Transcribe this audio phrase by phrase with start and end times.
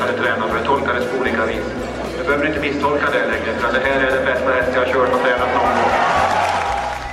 [0.00, 1.64] hade tränat för det tolkades på olika vis.
[2.18, 4.92] Du behöver inte misstolka det längre för det här är den bästa häst jag har
[4.92, 5.92] kört och tränat någon gång.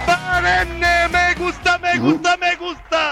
[0.07, 3.03] Barenne, me gusta, me gusta, me gusta!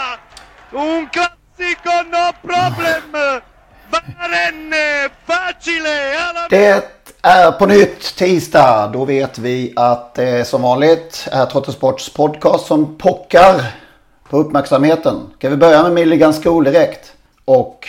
[0.72, 3.42] Un classico, no problem!
[3.92, 5.96] Barenne, facile!
[6.50, 8.90] Det är på nytt tisdag.
[8.94, 13.62] Då vet vi att det som vanligt är Trottosports podcast som pockar
[14.30, 15.22] på uppmärksamheten.
[15.40, 17.12] Kan vi börja med Milligan School direkt?
[17.46, 17.88] Och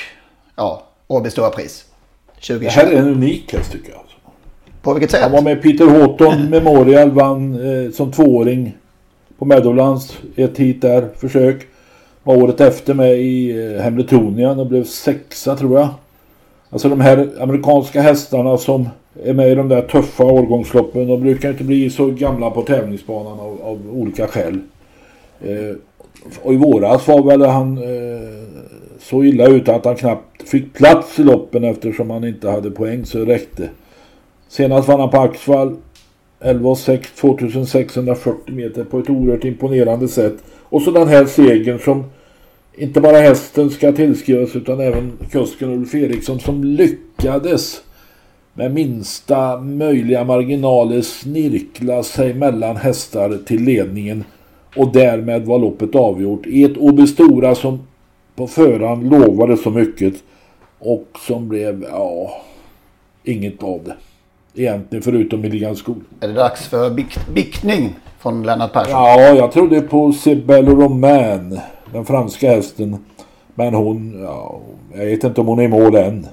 [0.56, 1.85] ja, Åby Stora Pris.
[2.27, 2.69] Det 2020.
[2.69, 3.99] här är en unik häst tycker jag.
[3.99, 4.17] Alltså.
[4.83, 5.23] På vilket sätt?
[5.23, 8.77] Han var med Peter Houghton Memorial, vann eh, som tvååring
[9.39, 10.19] på Meadowlands.
[10.37, 11.67] Ett hit där, försök.
[12.23, 15.89] Var året efter med i eh, Hamiltonian och blev sexa tror jag.
[16.71, 18.89] Alltså de här amerikanska hästarna som
[19.25, 21.07] är med i de där tuffa årgångsloppen.
[21.07, 24.59] De brukar inte bli så gamla på tävlingsbanan av, av olika skäl.
[25.41, 25.77] Eh,
[26.43, 28.47] och i våras var väl han eh,
[28.98, 33.05] så illa ute att han knappt fick plats i loppen eftersom han inte hade poäng
[33.05, 33.69] så det räckte.
[34.48, 35.77] Senast vann han på Axvall
[36.41, 40.34] 11,6 2640 meter på ett oerhört imponerande sätt.
[40.62, 42.04] Och så den här segern som
[42.75, 47.82] inte bara hästen ska tillskrivas utan även kusken Ulf Eriksson som lyckades
[48.54, 54.25] med minsta möjliga marginaler snirkla sig mellan hästar till ledningen
[54.76, 57.78] och därmed var loppet avgjort i ett Åby Stora som
[58.36, 60.14] på förhand lovade så mycket
[60.78, 62.30] och som blev, ja,
[63.24, 63.94] inget av det.
[64.62, 66.00] Egentligen förutom Milligan Skog.
[66.20, 68.92] Är det dags för bikt, biktning från Lennart Persson?
[68.92, 71.60] Ja, jag trodde på Sibelle Romain,
[71.92, 72.97] den franska hästen.
[73.54, 74.60] Men hon, ja,
[74.94, 76.26] jag vet inte om hon är i mål än.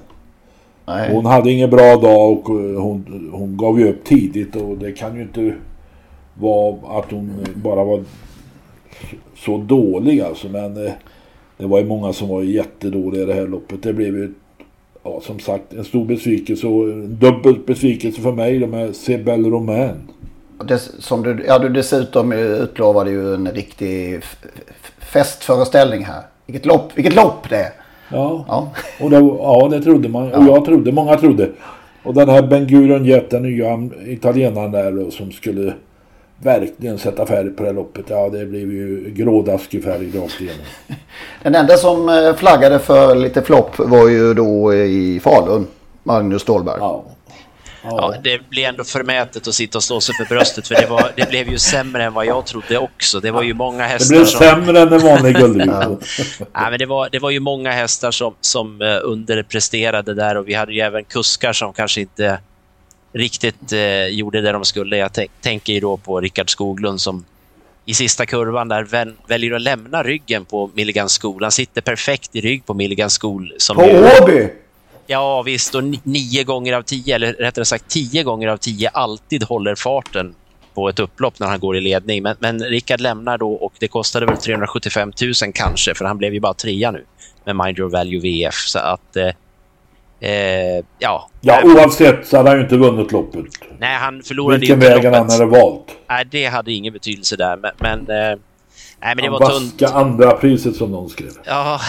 [0.86, 1.14] Nej.
[1.14, 4.92] Hon hade ingen bra dag och eh, hon, hon gav ju upp tidigt och det
[4.92, 5.54] kan ju inte
[6.34, 8.04] vara att hon bara var
[9.36, 10.48] så dålig alltså.
[10.48, 10.92] Men eh,
[11.56, 13.82] det var ju många som var jättedåliga i det här loppet.
[13.82, 14.32] Det blev ju
[15.02, 19.48] ja, som sagt en stor besvikelse och en dubbel besvikelse för mig då med Sibelle
[19.48, 20.08] Romain.
[20.68, 24.20] Des, som du, ja, du dessutom utlovade ju en riktig
[24.98, 26.22] festföreställning här.
[26.46, 27.72] Vilket lopp, vilket lopp det är!
[28.08, 28.72] Ja, Ja.
[29.00, 30.32] och det, ja, det trodde man.
[30.32, 31.50] Och jag trodde, många trodde.
[32.02, 35.74] Och den här Ben Gurion Jet, den nya italienaren där som skulle
[36.44, 38.04] verkligen sätta färg på det här loppet.
[38.08, 40.64] Ja, det blev ju grådaskig färg rakt igenom.
[41.42, 45.66] Den enda som eh, flaggade för lite flopp var ju då i Falun.
[46.02, 46.76] Magnus Ståhlberg.
[46.80, 47.04] Ja.
[47.86, 51.12] Ja, det blir ändå förmätet att sitta och slå sig för bröstet för det, var,
[51.16, 53.20] det blev ju sämre än vad jag trodde också.
[53.20, 54.40] Det var ju många Det hästar blev som...
[54.40, 55.96] sämre än en vanlig guldvinnare.
[56.38, 60.48] Nej, men det, var, det var ju många hästar som, som eh, underpresterade där och
[60.48, 62.38] vi hade ju även kuskar som kanske inte
[63.14, 64.96] riktigt eh, gjorde det de skulle.
[64.96, 67.24] Jag tänk, tänker ju då på Rickard Skoglund som
[67.86, 71.42] i sista kurvan där väl, väljer att lämna ryggen på Milligan School.
[71.42, 73.52] Han sitter perfekt i rygg på Milligan School.
[73.58, 74.48] Som På Åby!
[75.06, 75.74] Ja, visst.
[75.74, 79.74] Och ni- nio gånger av tio, eller rättare sagt tio gånger av tio, alltid håller
[79.74, 80.34] farten
[80.74, 82.22] på ett upplopp när han går i ledning.
[82.22, 86.34] Men, men Rickard lämnar då och det kostade väl 375 000 kanske, för han blev
[86.34, 87.04] ju bara trea nu
[87.44, 88.54] med Mind Your Value VF.
[88.54, 89.16] Så att...
[89.16, 89.28] Eh,
[90.20, 91.30] eh, ja.
[91.40, 93.44] Ja, oavsett så hade han ju inte vunnit loppet.
[93.78, 95.32] Nej, han förlorade Vilken inte väg han loppet.
[95.32, 95.86] hade valt.
[96.08, 97.56] Nej, det hade ingen betydelse där.
[97.56, 98.38] Men, men, eh,
[99.00, 99.82] nej, men det Han var tunt.
[99.82, 101.30] andra priset som någon skrev.
[101.44, 101.80] Ja.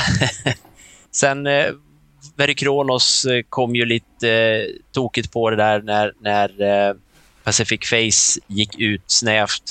[1.12, 1.66] Sen eh,
[2.36, 6.95] Very Kronos eh, kom ju lite eh, tokigt på det där när, när eh,
[7.44, 9.63] Pacific Face gick ut snävt.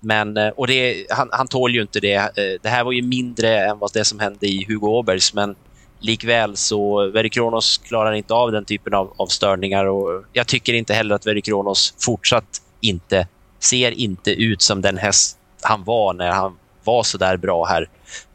[0.00, 2.14] Men, eh, och det, han, han tål ju inte det.
[2.14, 5.54] Eh, det här var ju mindre än vad det som hände i Hugo Åbergs, men
[6.00, 10.72] likväl så Very Kronos klarar inte av den typen av, av störningar och jag tycker
[10.72, 13.26] inte heller att Very Kronos fortsatt inte
[13.60, 17.88] ser inte ut som den häst han var när han var så där bra här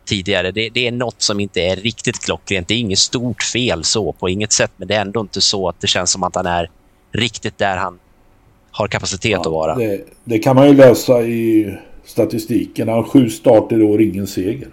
[0.06, 0.51] tidigare.
[0.51, 2.68] Det, det, är något som inte är riktigt klockrent.
[2.68, 5.69] Det är inget stort fel så på inget sätt, men det är ändå inte så
[5.69, 6.69] att det känns som att han är
[7.12, 8.00] riktigt där han
[8.71, 9.75] har kapacitet ja, att vara.
[9.75, 11.74] Det, det, kan man ju läsa i
[12.06, 12.88] statistiken.
[12.88, 14.68] Han har sju starter i år, ingen seger.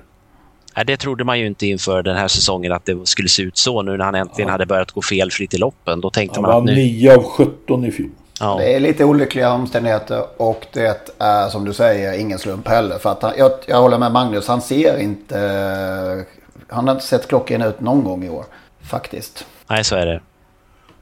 [0.80, 3.58] Nej, det trodde man ju inte inför den här säsongen att det skulle se ut
[3.58, 4.52] så nu när han äntligen ja.
[4.52, 6.00] hade börjat gå felfritt i loppen.
[6.00, 6.74] Då tänkte han man att nu...
[6.74, 8.10] 9 av 17 i fjol.
[8.40, 8.56] Ja.
[8.58, 12.98] Det är lite olyckliga omständigheter och det är som du säger ingen slump heller.
[12.98, 16.24] För att han, jag, jag håller med Magnus, han ser inte...
[16.68, 18.44] Han har inte sett klockan ut någon gång i år
[18.82, 19.46] faktiskt.
[19.70, 20.20] Nej, så är det.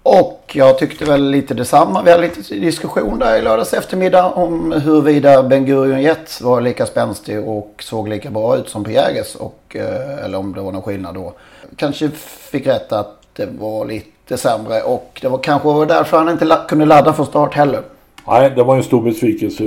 [0.02, 2.02] Och jag tyckte väl lite detsamma.
[2.02, 6.86] Vi hade lite diskussion där i lördags eftermiddag om huruvida Ben Gurion Jet var lika
[6.86, 9.34] spänstig och såg lika bra ut som Pierres.
[9.34, 11.32] Och, eh, eller om det var någon skillnad då.
[11.76, 12.10] Kanske
[12.50, 16.84] fick rätt att det var lite sämre och det var kanske därför han inte kunde
[16.84, 17.82] ladda från start heller.
[18.26, 19.64] Nej, det var en stor besvikelse.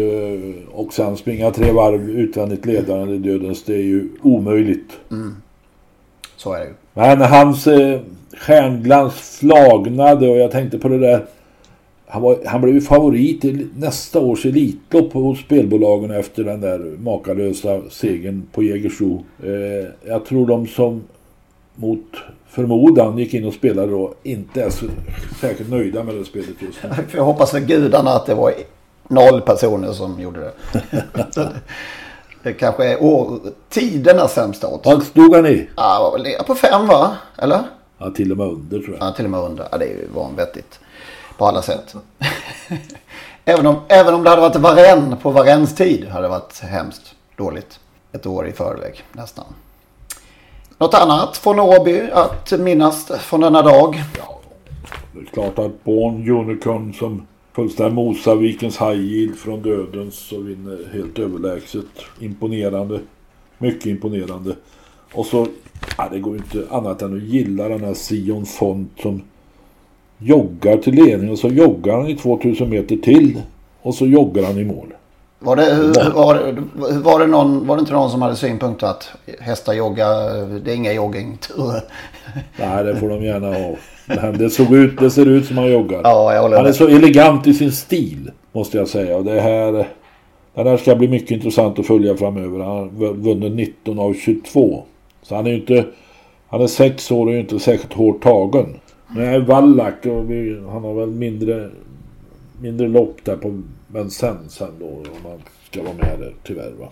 [0.71, 4.91] Och sen springa tre varv utvändigt ledaren i dödens, det är ju omöjligt.
[5.11, 5.35] Mm.
[6.37, 6.73] Så är det ju.
[6.93, 7.67] Men hans...
[7.67, 7.99] Eh,
[8.37, 11.25] stjärnglans flagnade och jag tänkte på det där.
[12.07, 16.79] Han, var, han blev ju favorit i nästa års Elitlopp hos spelbolagen efter den där
[16.79, 19.25] makalösa segern på Jägersro.
[19.43, 21.03] Eh, jag tror de som
[21.75, 22.15] mot
[22.49, 24.85] förmodan gick in och spelade då inte är så
[25.41, 26.89] särskilt nöjda med det spelet just nu.
[27.17, 28.53] Jag hoppas för gudarna att det var
[29.07, 30.53] noll personer som gjorde det.
[32.43, 33.39] det kanske är år,
[33.69, 34.85] tidernas sämsta odds.
[34.85, 35.69] Vad stod han i?
[35.75, 36.17] Ja,
[36.47, 37.17] på fem va?
[37.37, 37.59] Eller?
[38.01, 39.07] Ja, till och med under tror jag.
[39.07, 39.67] Ja, till och med under.
[39.71, 40.79] Ja, det är ju vanvettigt.
[41.37, 41.95] På alla sätt.
[43.45, 47.15] även, om, även om det hade varit varen på varens tid hade det varit hemskt
[47.35, 47.79] dåligt.
[48.11, 49.45] Ett år i förväg nästan.
[50.77, 54.03] Något annat från Åby att minnas från denna dag?
[54.17, 54.39] Ja,
[55.13, 60.79] det är klart att Born Unicorn som fullständigt mosar Vikens High från dödens och vinner
[60.93, 61.85] helt överlägset.
[62.19, 62.99] Imponerande.
[63.57, 64.55] Mycket imponerande.
[65.13, 65.47] Och så
[65.97, 69.21] Ja, det går inte annat än att gilla den här Sion Font som
[70.17, 73.41] joggar till ledning och så joggar han i 2000 meter till
[73.81, 74.93] och så joggar han i mål.
[75.39, 76.55] Var det, hur, var,
[77.01, 79.09] var, det någon, var det inte någon som hade synpunkter att
[79.39, 81.83] hästar joggar, det är inga joggingturer?
[82.59, 83.75] Nej, det får de gärna ha.
[84.05, 86.01] Men det, såg ut, det ser ut som han joggar.
[86.03, 89.17] Ja, jag han är så elegant i sin stil, måste jag säga.
[89.17, 89.71] Och det här,
[90.53, 92.59] det här ska bli mycket intressant att följa framöver.
[92.59, 94.83] Han har vunnit 19 av 22.
[95.21, 95.85] Så han är ju inte...
[96.47, 98.79] Han är sex år och är inte särskilt hårt tagen.
[99.07, 101.69] Men jag är vallack och vi, han har väl mindre,
[102.61, 104.85] mindre lopp där på Vincennes sen då.
[104.85, 105.39] Om man
[105.69, 106.89] ska vara med där tyvärr va.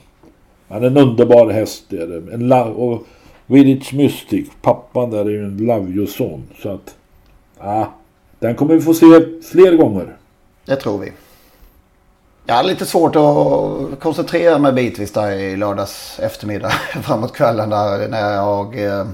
[0.67, 2.33] Han är en underbar häst det är det.
[2.33, 3.03] En och
[3.45, 6.43] Village Mystic, pappan där är ju en Lavio-son.
[6.61, 6.95] Så att...
[7.59, 7.93] Ja,
[8.39, 9.05] den kommer vi få se
[9.51, 10.17] fler gånger.
[10.65, 11.11] Det tror vi.
[12.49, 16.69] Jag hade lite svårt att koncentrera mig bitvis där i lördags eftermiddag
[17.03, 19.05] framåt kvällen där när jag eh,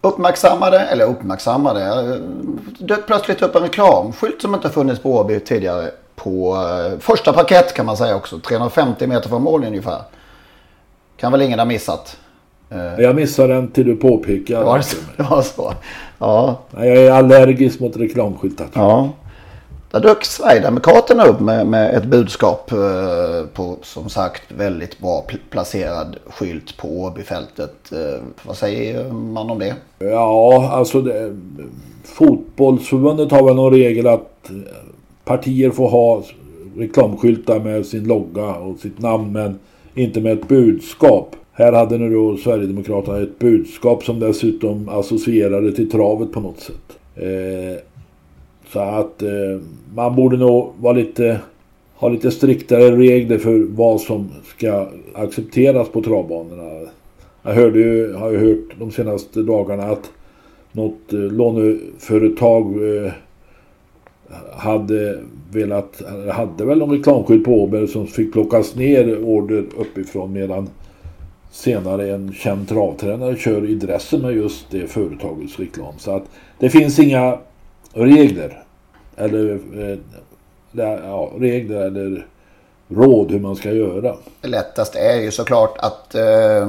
[0.00, 2.16] uppmärksammade, eller uppmärksammade, eh,
[2.78, 7.74] dök plötsligt upp en reklamskylt som inte funnits på Åby tidigare på eh, första parkett
[7.74, 10.02] kan man säga också, 350 meter från mål ungefär.
[11.16, 12.16] Kan väl ingen ha missat.
[12.98, 14.58] Jag missade den till du påpekar.
[14.58, 14.96] Det var så?
[15.16, 15.72] Det var så.
[16.18, 16.60] Ja.
[16.70, 18.66] Jag är allergisk mot reklamskyltar.
[18.72, 19.10] Ja.
[19.92, 26.16] Där dök Sverigedemokraterna upp med, med ett budskap eh, på som sagt väldigt bra placerad
[26.26, 27.92] skylt på Åbyfältet.
[27.92, 29.74] Eh, vad säger man om det?
[29.98, 31.36] Ja, alltså det,
[32.04, 34.56] fotbollsförbundet har väl någon regel att eh,
[35.24, 36.22] partier får ha
[36.76, 39.58] reklamskyltar med sin logga och sitt namn men
[39.94, 41.36] inte med ett budskap.
[41.52, 46.98] Här hade nu då Sverigedemokraterna ett budskap som dessutom associerade till travet på något sätt.
[47.16, 47.91] Eh,
[48.72, 49.60] så att eh,
[49.94, 51.40] man borde nog vara lite,
[51.94, 56.88] ha lite striktare regler för vad som ska accepteras på travbanorna.
[57.42, 60.10] Jag hörde ju, har ju hört de senaste dagarna att
[60.72, 63.12] något eh, låneföretag eh,
[64.52, 65.18] hade
[65.52, 70.68] velat, hade väl någon reklamskylt på Åberg som fick plockas ner order uppifrån medan
[71.50, 75.94] senare en känd travtränare kör i dressen med just det företagets reklam.
[75.98, 76.24] Så att
[76.58, 77.38] det finns inga
[77.94, 78.62] regler
[79.16, 79.98] eller eh,
[80.72, 82.26] ja, regler eller
[82.88, 84.16] råd hur man ska göra.
[84.40, 86.68] Det lättaste är ju såklart att eh,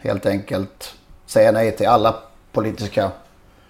[0.00, 0.94] helt enkelt
[1.26, 2.14] säga nej till alla
[2.52, 3.10] politiska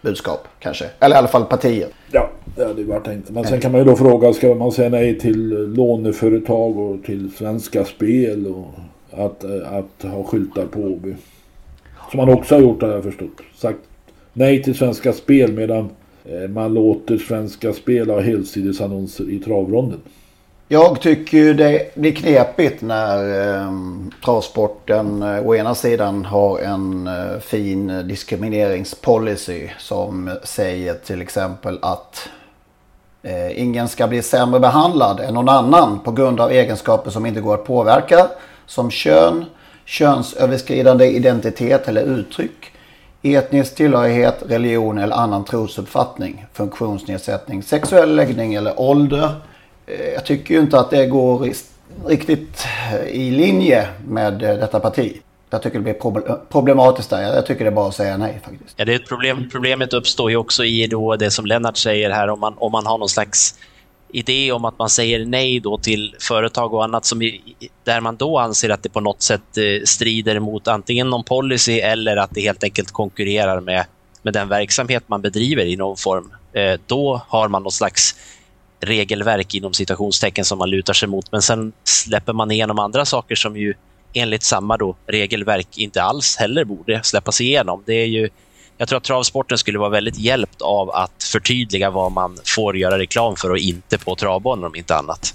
[0.03, 0.85] budskap kanske.
[1.01, 1.89] Eller i alla fall partier.
[2.11, 3.31] Ja, det hade ju varit tänkt.
[3.31, 7.31] Men sen kan man ju då fråga, ska man säga nej till låneföretag och till
[7.37, 8.67] Svenska Spel och
[9.25, 11.15] att, eh, att ha skyltar på Åby?
[12.11, 13.41] Som man också har gjort har jag förstått.
[13.57, 13.79] Sagt
[14.33, 15.91] nej till Svenska Spel medan
[16.25, 20.01] Eh, man låter Svenska Spel ha helsidesannonser i travronden.
[20.69, 23.73] Jag tycker ju det blir knepigt när eh,
[24.25, 32.29] travsporten eh, å ena sidan har en eh, fin diskrimineringspolicy som säger till exempel att
[33.23, 37.41] eh, ingen ska bli sämre behandlad än någon annan på grund av egenskaper som inte
[37.41, 38.29] går att påverka
[38.67, 39.45] som kön,
[39.85, 42.73] könsöverskridande identitet eller uttryck,
[43.25, 49.31] etnisk tillhörighet, religion eller annan trosuppfattning, funktionsnedsättning, sexuell läggning eller ålder
[49.87, 51.53] eh, jag tycker ju inte att det går
[52.07, 55.21] riktigt eh, i linje med eh, detta parti.
[55.51, 57.23] Jag tycker det blir problematiskt där.
[57.23, 58.75] Jag tycker det är bara att säga nej faktiskt.
[58.77, 59.49] Ja, det är ett problem.
[59.53, 62.87] Problemet uppstår ju också i då det som Lennart säger här om man, om man
[62.87, 63.55] har någon slags
[64.15, 67.41] idé om att man säger nej då till företag och annat som i,
[67.85, 71.81] där man då anser att det på något sätt eh, strider mot antingen någon policy
[71.81, 73.85] eller att det helt enkelt konkurrerar med,
[74.23, 76.33] med den verksamhet man bedriver i någon form.
[76.53, 78.15] Eh, då har man någon slags
[78.81, 81.33] regelverk inom citationstecken som man lutar sig mot.
[81.33, 83.75] Men sen släpper man igenom andra saker som ju
[84.13, 87.83] enligt samma då, regelverk inte alls heller borde släppas igenom.
[87.87, 88.29] Det är ju,
[88.79, 92.99] jag tror att travsporten skulle vara väldigt hjälpt av att förtydliga vad man får göra
[92.99, 95.35] reklam för och inte på travbanor om inte annat.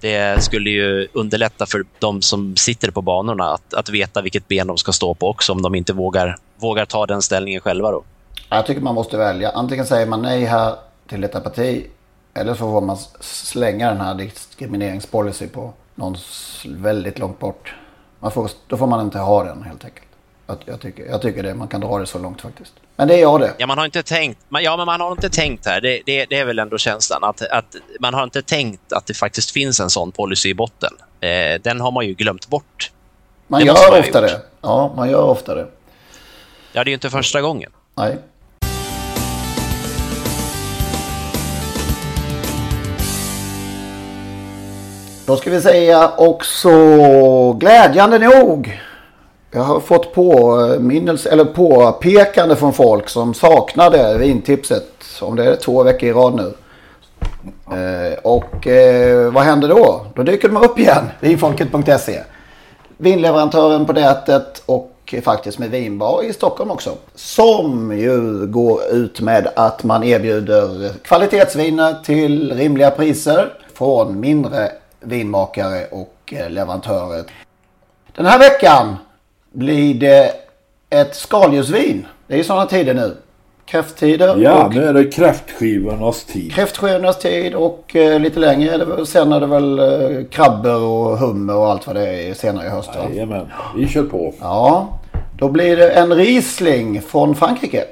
[0.00, 4.66] Det skulle ju underlätta för de som sitter på banorna att, att veta vilket ben
[4.66, 7.90] de ska stå på också om de inte vågar, vågar ta den ställningen själva.
[7.90, 8.04] Då.
[8.48, 9.50] Jag tycker man måste välja.
[9.50, 10.74] Antingen säger man nej här
[11.08, 11.86] till detta parti
[12.34, 16.16] eller så får man slänga den här diskrimineringspolicy på någon
[16.66, 17.74] väldigt långt bort.
[18.20, 20.07] Man får, då får man inte ha den helt enkelt.
[20.48, 22.72] Jag, jag, tycker, jag tycker det, man kan dra det så långt faktiskt.
[22.96, 23.52] Men det är jag det.
[23.58, 25.80] Ja, man har inte tänkt, ja, men man har inte tänkt här.
[25.80, 29.14] Det, det, det är väl ändå känslan att, att man har inte tänkt att det
[29.14, 30.90] faktiskt finns en sån policy i botten.
[31.20, 32.90] Eh, den har man ju glömt bort.
[33.46, 34.40] Man det gör ofta det.
[34.60, 35.66] Ja, man gör ofta det.
[36.72, 37.70] Ja, det är ju inte första gången.
[37.94, 38.16] Nej.
[45.26, 48.80] Då ska vi säga också glädjande nog.
[49.50, 55.04] Jag har fått påminnelse eller påpekande från folk som saknade vintipset.
[55.20, 56.54] Om det är två veckor i rad nu.
[57.76, 60.06] Eh, och eh, vad händer då?
[60.14, 61.04] Då dyker de upp igen.
[61.20, 62.20] Vinfolket.se.
[62.96, 66.94] Vinleverantören på nätet och faktiskt med vinbar i Stockholm också.
[67.14, 75.86] Som ju går ut med att man erbjuder kvalitetsviner till rimliga priser från mindre vinmakare
[75.90, 77.24] och eh, leverantörer.
[78.16, 78.96] Den här veckan
[79.58, 80.32] blir det
[80.90, 82.06] ett skaldjursvin.
[82.26, 83.16] Det är sådana tider nu.
[83.64, 84.36] Kräfttider.
[84.36, 86.52] Ja, och nu är det kräftskivornas tid.
[86.52, 91.18] Kräftskivornas tid och eh, lite längre är det sen är det väl eh, krabbor och
[91.18, 92.90] hummer och allt vad det är senare i höst.
[92.94, 93.46] Jajamän,
[93.76, 94.34] vi kör på.
[94.40, 94.98] Ja,
[95.38, 97.84] då blir det en Riesling från Frankrike.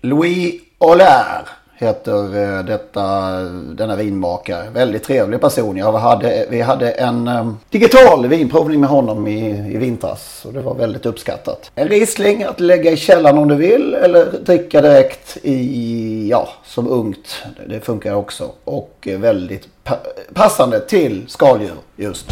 [0.00, 1.46] Louis Olaire
[1.76, 3.30] heter eh, detta,
[3.74, 4.70] denna vinmakare.
[4.70, 5.76] Väldigt trevlig person.
[5.76, 10.44] Jag hade, vi hade en um, digital vinprovning med honom i, i vintras.
[10.44, 11.70] Och det var väldigt uppskattat.
[11.74, 13.94] En Riesling att lägga i källaren om du vill.
[13.94, 17.42] Eller dricka direkt i, ja, som ungt.
[17.66, 18.50] Det funkar också.
[18.64, 19.96] Och väldigt pa
[20.34, 22.26] passande till skaldjur just.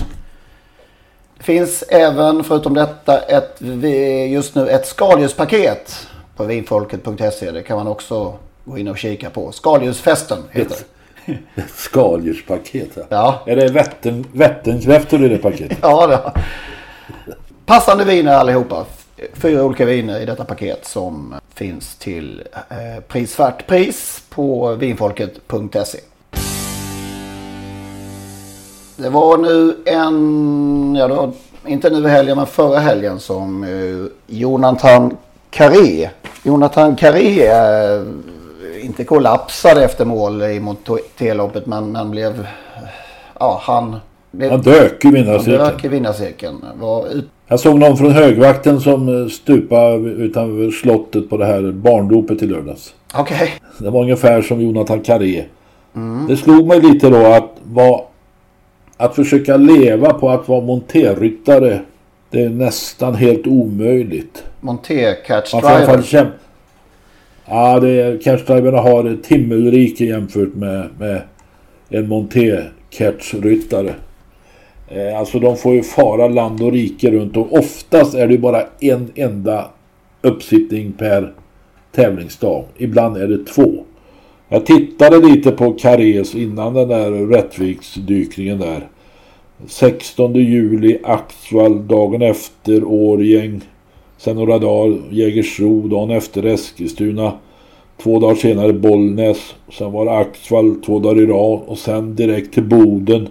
[1.39, 3.57] Det finns även förutom detta ett,
[4.31, 6.07] just nu ett skaldjurspaket
[6.37, 7.51] på vinfolket.se.
[7.51, 8.35] Det kan man också
[8.65, 9.53] gå in och kika på.
[9.53, 10.85] Skaldjursfesten heter det.
[11.77, 12.99] Skaldjurspaket.
[13.09, 13.43] Ja.
[13.47, 15.79] Är det vätten, vättenkräftor i det paketet?
[15.83, 16.33] ja, det
[17.67, 18.85] Passande viner allihopa.
[19.35, 25.99] Fyra olika viner i detta paket som finns till eh, prisvärt pris på vinfolket.se.
[28.97, 31.33] Det var nu en, ja då,
[31.67, 35.17] inte nu i helgen men förra helgen som eh, Jonathan
[35.51, 36.11] Carré,
[36.43, 38.03] Jonathan Carré eh,
[38.83, 42.47] inte kollapsade efter mål i Monteloppet men, men blev...
[43.41, 43.97] Ja, han...
[44.31, 45.61] Blev, han dök i vinnarcirkeln.
[45.61, 46.65] Han dök i vinnarcirkeln.
[47.13, 47.25] Ut...
[47.47, 52.95] Jag såg någon från högvakten som stupade utanför slottet på det här barndopet i lördags.
[53.15, 53.37] Okej.
[53.37, 53.49] Okay.
[53.79, 55.45] Det var ungefär som Jonathan Carré.
[55.97, 56.27] Mm.
[56.29, 58.01] Det slog mig lite då att vara...
[58.97, 61.81] Att försöka leva på att vara monterryttare.
[62.31, 64.45] Det är nästan helt omöjligt.
[64.61, 66.33] Monter catch driver.
[67.47, 71.23] Ja, det är, catchdriverna har ett himmelrike jämfört med, med
[71.89, 73.93] en monté-catchryttare.
[74.89, 78.63] Eh, alltså de får ju fara land och rike runt och oftast är det bara
[78.81, 79.71] en enda
[80.23, 81.33] uppsittning per
[81.95, 82.65] tävlingsdag.
[82.77, 83.85] Ibland är det två.
[84.49, 88.89] Jag tittade lite på Carrés innan den där Rättviksdykningen där.
[89.67, 93.61] 16 juli Axvall, dagen efter Årgäng
[94.25, 97.33] Sen några dagar Jägersro, dagen efter Eskilstuna.
[98.03, 99.55] Två dagar senare Bollnäs.
[99.79, 101.61] Sen var det Axvall två dagar i rad.
[101.67, 103.29] Och sen direkt till Boden.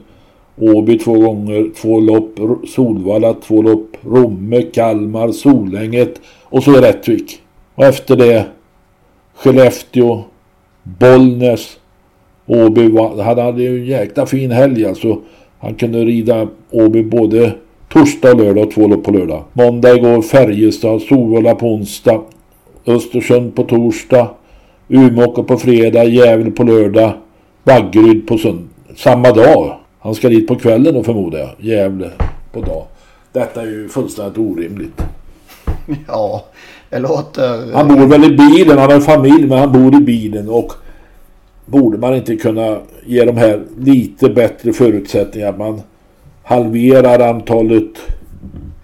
[0.57, 2.39] Åby två gånger, två lopp.
[2.67, 3.97] Solvalla två lopp.
[4.01, 6.21] Romme, Kalmar, Solänget.
[6.43, 7.41] Och så Rättvik.
[7.75, 8.45] Och efter det
[9.35, 10.23] Skellefteå,
[10.83, 11.77] Bollnäs,
[12.47, 12.97] Åby.
[12.97, 15.21] Han hade ju en jäkla fin helg alltså.
[15.59, 17.53] Han kunde rida Åby både
[17.93, 19.43] torsdag och lördag och två lopp på lördag.
[19.53, 22.21] Måndag igår Färjestad, Solvalla på onsdag,
[22.85, 24.29] Östersund på torsdag,
[24.87, 27.13] Umeå på fredag, Gävle på lördag,
[27.63, 28.67] Vaggeryd på söndag.
[28.95, 29.77] Samma dag.
[29.99, 31.49] Han ska dit på kvällen då förmodar jag.
[31.59, 32.11] Gävle
[32.53, 32.85] på dag.
[33.31, 35.01] Detta är ju fullständigt orimligt.
[36.07, 36.45] Ja,
[36.89, 37.73] det låter...
[37.73, 40.73] Han bor väl i bilen, han har familj men han bor i bilen och
[41.65, 45.81] borde man inte kunna ge de här lite bättre förutsättningar att man
[46.51, 48.01] halverar antalet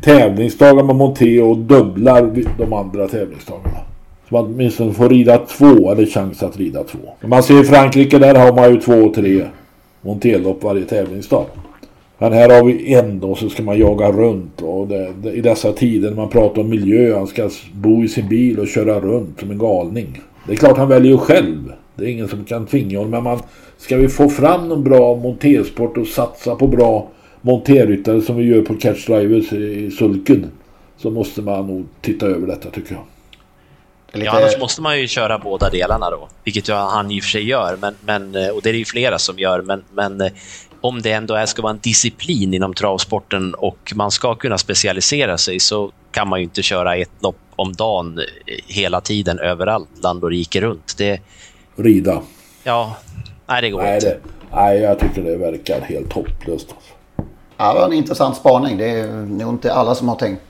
[0.01, 3.79] tävlingsdagar med Monté och dubblar de andra tävlingsdagarna.
[4.29, 6.99] Så man åtminstone får rida två eller chans att rida två.
[7.23, 9.45] Om man ser i Frankrike där har man ju två och tre
[10.01, 11.45] Montélopp varje tävlingsdag.
[12.17, 15.41] Men här har vi en då så ska man jaga runt och det, det, i
[15.41, 17.15] dessa tider när man pratar om miljö.
[17.17, 20.21] Han ska bo i sin bil och köra runt som en galning.
[20.47, 21.73] Det är klart han väljer ju själv.
[21.95, 23.11] Det är ingen som kan tvinga honom.
[23.11, 23.39] Men man,
[23.77, 27.07] ska vi få fram någon bra montersport och satsa på bra
[27.47, 30.51] monterryttare som vi gör på Catch Drivers i Sulken.
[30.97, 33.03] Så måste man nog titta över detta tycker jag.
[34.11, 34.25] Lite...
[34.25, 37.47] Ja, annars måste man ju köra båda delarna då, vilket han i och för sig
[37.47, 40.29] gör, men, men, och det är det ju flera som gör, men, men
[40.81, 45.37] om det ändå är, ska vara en disciplin inom travsporten och man ska kunna specialisera
[45.37, 48.19] sig så kan man ju inte köra ett lopp om dagen
[48.67, 50.97] hela tiden överallt, land och rike runt.
[50.97, 51.21] Det...
[51.75, 52.21] Rida.
[52.63, 52.97] Ja,
[53.47, 54.07] nej det går nej, inte.
[54.07, 54.19] Det,
[54.53, 56.67] nej, jag tycker det verkar helt hopplöst.
[56.75, 56.96] Alltså.
[57.57, 58.77] Ja, det var en intressant spaning.
[58.77, 60.41] Det är nog inte alla som har tänkt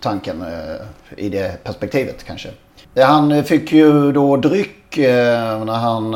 [0.00, 2.48] tanken eh, i det perspektivet kanske.
[2.96, 6.14] Han fick ju då dryck eh, när han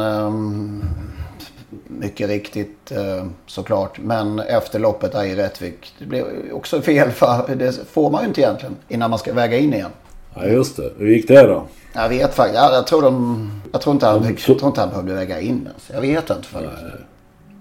[2.00, 3.98] mycket riktigt eh, såklart.
[3.98, 5.94] Men efter loppet där i Rättvik.
[5.98, 9.58] Det blev också fel för det får man ju inte egentligen innan man ska väga
[9.58, 9.90] in igen.
[10.34, 10.90] Ja just det.
[10.98, 11.66] Hur gick det då?
[11.92, 12.62] Jag vet faktiskt.
[12.62, 15.66] Jag, jag, tror, de, jag, tror, inte han, jag tror inte han behövde väga in
[15.66, 15.90] ens.
[15.92, 16.82] Jag vet inte faktiskt.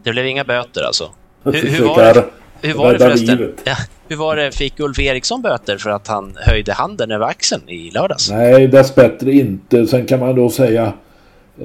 [0.04, 1.10] Det blev inga böter alltså?
[1.44, 2.26] Hur, hur var det,
[2.62, 3.54] hur var det förresten?
[3.64, 3.76] Ja,
[4.08, 4.52] hur var det?
[4.52, 8.32] Fick Ulf Eriksson böter för att han höjde handen över axeln i lördags?
[8.32, 9.88] Nej, dessbättre inte.
[9.88, 10.94] Sen kan man då säga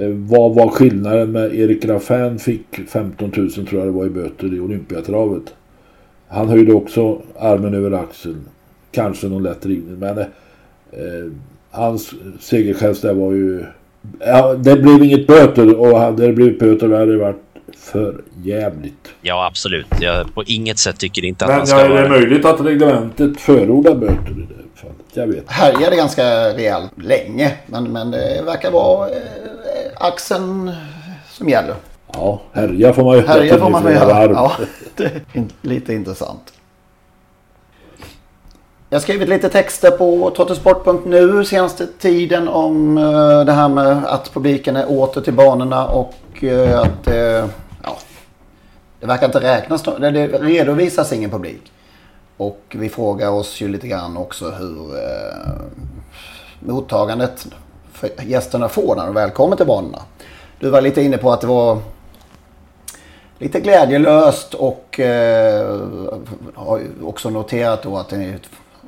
[0.00, 4.10] Eh, vad var skillnaden med Erik Raffin fick 15 000 tror jag det var i
[4.10, 5.54] böter i Olympiatravet.
[6.28, 8.44] Han höjde också armen över axeln.
[8.90, 10.26] Kanske någon lätt rivning men eh,
[11.70, 13.64] hans segergest där var ju...
[14.18, 17.42] Ja, det blev inget böter och hade det blivit böter hade det varit
[17.76, 19.08] för jävligt.
[19.20, 19.86] Ja absolut.
[20.00, 21.98] Jag på inget sätt tycker inte att men, man ska ja, vara...
[21.98, 24.96] är det möjligt att reglementet förordar böter i det fallet?
[25.12, 29.16] Jag vet Härjade ganska rejält länge men, men det verkar vara eh,
[29.94, 30.72] axeln
[31.30, 31.74] som gäller.
[32.12, 34.32] Ja, härja får man ju Härja får man göra.
[34.32, 34.52] Ja,
[34.96, 36.52] det är lite intressant.
[38.94, 44.34] Jag har skrivit lite texter på trottosport.nu senaste tiden om uh, det här med att
[44.34, 47.46] publiken är åter till banorna och uh, att eh,
[47.82, 47.98] ja,
[49.00, 49.82] det verkar inte räknas.
[49.82, 51.72] Det, redovisas ingen publik.
[52.36, 55.62] Och vi frågar oss ju lite grann också hur eh,
[56.60, 57.46] mottagandet
[58.22, 60.02] gästerna får när de väl kommer till banorna.
[60.60, 61.78] Du var lite inne på att det var
[63.38, 65.80] lite glädjelöst och eh,
[66.54, 68.38] har också noterat då att det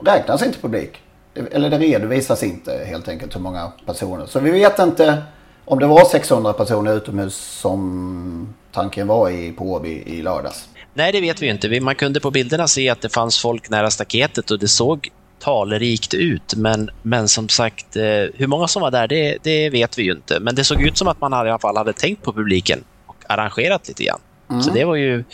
[0.05, 1.03] räknas inte publik.
[1.51, 4.27] Eller det redovisas inte helt enkelt hur många personer.
[4.27, 5.23] Så vi vet inte
[5.67, 10.69] om det var 600 personer utomhus som tanken var i, på Åby i lördags.
[10.95, 11.81] Nej, det vet vi inte.
[11.81, 16.15] Man kunde på bilderna se att det fanns folk nära staketet och det såg talrikt
[16.15, 16.55] ut.
[16.57, 18.03] Men, men som sagt, eh,
[18.35, 20.41] hur många som var där, det, det, vet vi ju inte.
[20.41, 23.17] Men det såg ut som att man i alla fall hade tänkt på publiken och
[23.29, 24.21] arrangerat lite grann.
[24.51, 24.63] Mm.
[24.63, 25.25] Så det var ju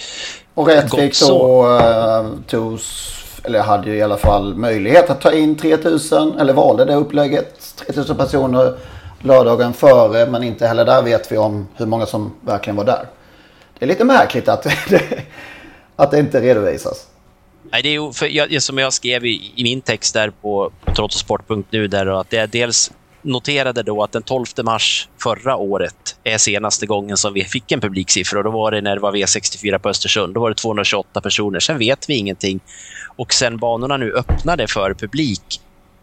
[0.54, 3.14] Och Rättvik då uh, togs,
[3.44, 7.74] eller hade ju i alla fall möjlighet att ta in 3000, eller valde det upplägget,
[7.86, 8.74] 3000 personer
[9.22, 10.26] lördagen före.
[10.26, 13.06] Men inte heller där vet vi om hur många som verkligen var där.
[13.78, 15.02] Det är lite märkligt att det,
[15.96, 17.06] att det inte redovisas.
[17.72, 20.72] Nej, det är ju, för jag, som jag skrev i, i min text där på,
[20.84, 26.16] på trottosport.nu där att det är dels noterade då att den 12 mars förra året
[26.24, 29.12] är senaste gången som vi fick en publiksiffra och då var det när det var
[29.12, 30.34] V64 på Östersund.
[30.34, 31.60] Då var det 228 personer.
[31.60, 32.60] Sen vet vi ingenting.
[33.16, 35.60] Och sen banorna nu öppnade för publik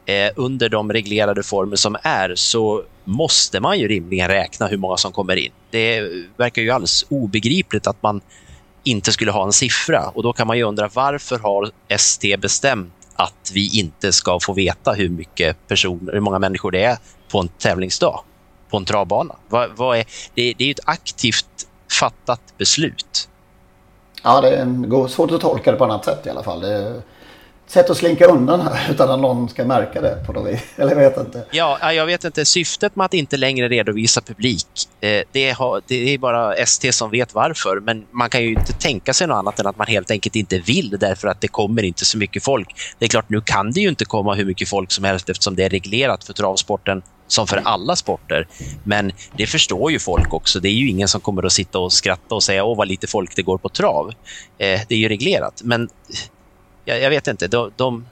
[0.09, 4.97] eh, under de reglerade former som är så måste man ju rimligen räkna hur många
[4.97, 5.51] som kommer in.
[5.69, 6.01] Det
[6.37, 8.21] verkar ju alldeles obegripligt att man
[8.83, 10.11] inte skulle ha en siffra.
[10.13, 14.53] Och då kan man ju undra varför har ST bestämt att vi inte ska få
[14.53, 16.97] veta hur mycket personer, hur många människor det är
[17.31, 18.23] på en tävlingsdag?
[18.69, 19.35] på en travbana?
[19.49, 21.67] Vad, vad är, det, det är ju ett aktivt
[21.99, 23.29] fattat beslut.
[24.23, 26.61] Ja, det är svårt att tolka det på annat sätt i alla fall.
[26.61, 27.01] Det är
[27.71, 30.61] sätt att slinka undan här utan att någon ska märka det på något vis.
[30.75, 31.43] Eller jag vet inte.
[31.51, 32.45] Ja, jag vet inte.
[32.45, 34.67] Syftet med att inte längre redovisa publik,
[35.01, 37.79] eh, det, har, det är bara ST som vet varför.
[37.79, 40.59] Men man kan ju inte tänka sig något annat än att man helt enkelt inte
[40.59, 42.69] vill därför att det kommer inte så mycket folk.
[42.99, 45.55] Det är klart, nu kan det ju inte komma hur mycket folk som helst eftersom
[45.55, 48.47] det är reglerat för travsporten som för alla sporter.
[48.83, 50.59] Men det förstår ju folk också.
[50.59, 53.07] Det är ju ingen som kommer att sitta och skratta och säga åh vad lite
[53.07, 54.09] folk det går på trav.
[54.57, 55.61] Eh, det är ju reglerat.
[55.63, 55.89] Men
[56.89, 57.47] jag, jag vet inte.
[57.47, 58.05] De, de,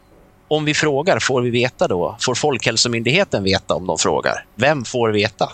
[0.47, 2.15] om vi frågar, får vi veta då?
[2.19, 4.45] Får Folkhälsomyndigheten veta om de frågar?
[4.55, 5.49] Vem får veta?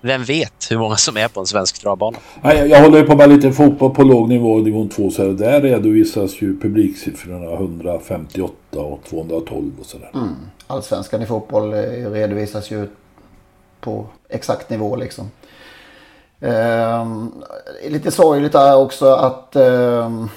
[0.00, 2.18] Vem vet hur många som är på en svensk travbana?
[2.42, 6.42] Jag, jag håller på med lite fotboll på låg nivå, nivå 2, så där redovisas
[6.42, 10.10] ju publiksiffrorna 158 och 212 och sådär.
[10.14, 10.36] Mm.
[10.66, 11.78] Allsvenskan i fotboll eh,
[12.10, 12.88] redovisas ju
[13.80, 15.30] på exakt nivå liksom.
[16.40, 17.32] Ehm,
[17.88, 20.28] lite sorgligt är också att ehm,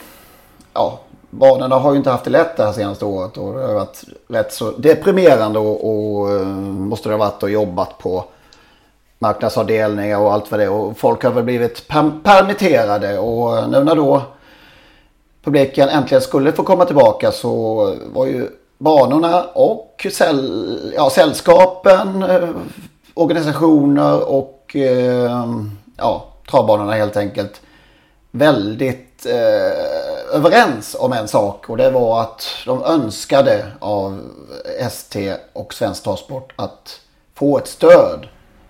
[0.73, 0.99] ja,
[1.31, 3.37] banorna har ju inte haft det lätt det här senaste året.
[3.37, 7.49] Och det har varit rätt så deprimerande och, och eh, måste det ha varit och
[7.49, 8.25] jobbat på
[9.19, 10.71] marknadsavdelningar och allt vad det är.
[10.71, 11.87] Och folk har väl blivit
[12.23, 14.21] permitterade och eh, nu när då
[15.43, 22.49] publiken äntligen skulle få komma tillbaka så var ju banorna och säll, ja, sällskapen, eh,
[23.13, 25.47] organisationer och eh,
[25.97, 27.61] ja, travbanorna helt enkelt
[28.31, 34.19] väldigt eh, överens om en sak och det var att de önskade av
[34.79, 36.99] ST och Svensk Travsport att
[37.35, 38.27] få ett stöd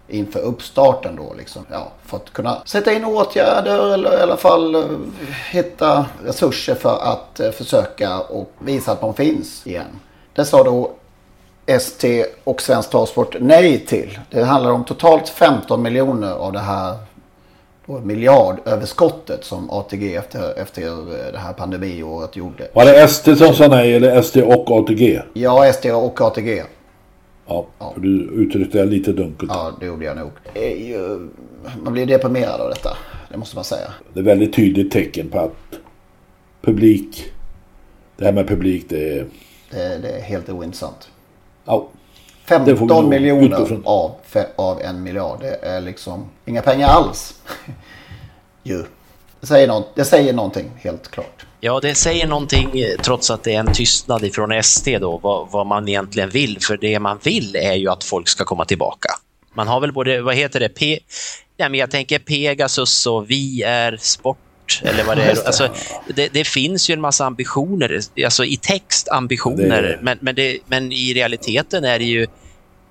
[0.08, 1.66] inför uppstarten då liksom.
[1.72, 4.82] Ja, för att kunna sätta in åtgärder eller i alla fall eh,
[5.52, 10.00] hitta resurser för att eh, försöka och visa att de finns igen.
[10.34, 10.92] Det sa då
[11.66, 14.20] ST och Svensk Travsport nej till.
[14.30, 16.98] Det handlar om totalt 15 miljoner av det här
[18.04, 20.82] miljardöverskottet som ATG efter, efter
[21.32, 22.68] det här pandemiåret gjorde.
[22.74, 25.22] Var det ST som sa nej eller ST och ATG?
[25.34, 26.64] Ja, ST och ATG.
[27.48, 27.92] Ja, ja.
[27.94, 29.52] för du uttryckte det lite dunkelt.
[29.54, 30.32] Ja, det gjorde jag nog.
[31.84, 32.98] Man blir deprimerad av detta.
[33.32, 33.94] Det måste man säga.
[34.14, 35.80] Det är väldigt tydligt tecken på att
[36.62, 37.32] publik...
[38.18, 39.26] Det här med publik det är...
[39.72, 41.10] Det, det är helt ointressant.
[41.66, 41.88] Ja.
[42.52, 44.16] 15 miljoner av,
[44.56, 45.40] av en miljard.
[45.42, 47.34] Det är liksom inga pengar alls.
[48.64, 48.84] ju.
[49.40, 51.46] Det säger, något, det säger någonting helt klart.
[51.60, 55.52] Ja, det säger någonting eh, trots att det är en tystnad ifrån SD då, vad,
[55.52, 56.58] vad, man egentligen vill.
[56.62, 59.10] För det man vill är ju att folk ska komma tillbaka.
[59.54, 61.00] Man har väl både, vad heter det, P,
[61.58, 64.38] ja, men jag tänker Pegasus och Vi är sport
[64.84, 65.38] eller vad det är.
[65.46, 65.70] Alltså,
[66.16, 70.00] det, det, finns ju en massa ambitioner, alltså i text ambitioner, det...
[70.02, 72.28] men, men, det, men i realiteten är det ju,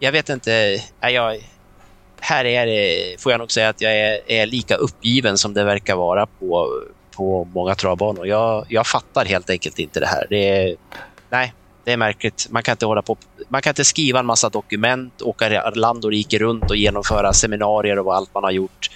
[0.02, 1.38] jag vet inte, jag,
[2.20, 5.64] här är det, får jag nog säga att jag är, är, lika uppgiven som det
[5.64, 6.82] verkar vara på,
[7.16, 8.26] på många travbanor.
[8.26, 10.26] Jag, jag fattar helt enkelt inte det här.
[10.30, 10.76] Det är,
[11.30, 12.46] nej, det är märkligt.
[12.50, 13.16] Man kan inte hålla på.
[13.48, 17.98] Man kan inte skriva en massa dokument, åka land och rike runt och genomföra seminarier
[17.98, 18.90] och allt man har gjort.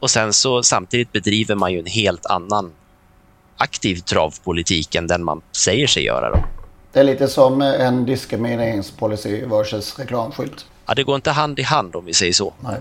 [0.00, 2.72] Och sen så samtidigt bedriver man ju en helt annan
[3.56, 6.30] aktiv travpolitik än den man säger sig göra.
[6.30, 6.59] Då.
[6.92, 10.66] Det är lite som en diskrimineringspolicy versus reklamskylt.
[10.86, 12.52] Ja, det går inte hand i hand om vi säger så.
[12.60, 12.76] Nej.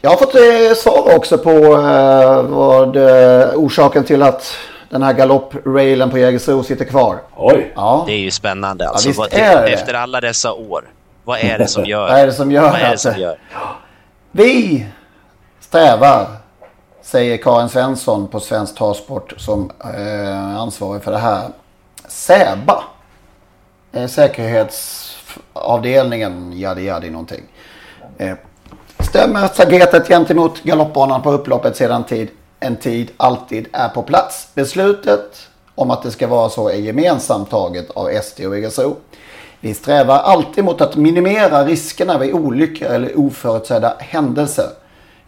[0.00, 4.56] Jag har fått eh, svar också på eh, vad eh, orsaken till att
[4.90, 7.18] den här galopprailen på Jägersro sitter kvar.
[7.36, 7.72] Oj!
[7.76, 8.04] Ja.
[8.06, 8.88] Det är ju spännande.
[8.88, 9.32] Alltså, ja, vad,
[9.68, 10.84] efter alla dessa år,
[11.24, 12.08] vad är det som gör?
[12.08, 12.62] vad är det som gör?
[12.62, 13.38] Vad är det som gör?
[14.30, 14.86] Vi
[15.60, 16.26] strävar,
[17.02, 21.48] säger Karin Svensson på Svensk Travsport som eh, ansvarig för det här.
[22.08, 22.84] SÄBA,
[23.96, 27.42] eh, säkerhetsavdelningen, jadi jadi någonting.
[28.18, 28.34] Eh,
[28.98, 32.28] stämmer staketet gentemot galoppbanan på upploppet sedan tid,
[32.60, 34.48] en tid alltid är på plats.
[34.54, 38.96] Beslutet om att det ska vara så är gemensamt taget av SD och VGSO.
[39.60, 44.68] Vi strävar alltid mot att minimera riskerna vid olyckor eller oförutsedda händelser.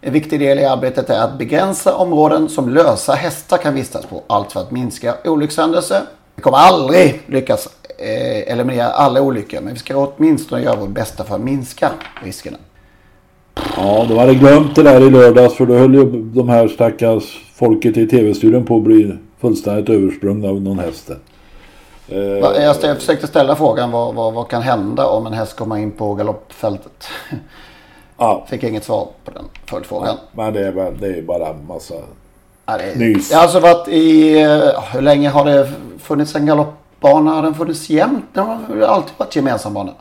[0.01, 4.23] En viktig del i arbetet är att begränsa områden som lösa hästar kan vistas på.
[4.27, 6.01] Allt för att minska olyckshändelser.
[6.39, 11.23] Vi kommer aldrig lyckas eh, eliminera alla olyckor men vi ska åtminstone göra vårt bästa
[11.23, 11.91] för att minska
[12.23, 12.57] riskerna.
[13.77, 17.23] Ja, de hade glömt det där i lördags för då höll ju de här stackars
[17.53, 21.09] folket i tv-studion på att bli fullständigt översprungna av någon häst.
[22.07, 25.91] Eh, jag försökte ställa frågan vad, vad, vad, kan hända om en häst kommer in
[25.91, 27.07] på galoppfältet?
[28.17, 28.45] Ja.
[28.49, 30.15] Fick inget svar på den följdfrågan.
[30.35, 31.95] Ja, men det är, bara, det är bara en massa
[32.71, 33.29] ja, det är, nys.
[33.29, 34.41] Det har alltså varit i...
[34.41, 37.31] Eh, hur länge har det funnits en galoppbana?
[37.31, 38.25] Har den funnits jämt?
[38.33, 39.91] Den har alltid varit gemensam bana.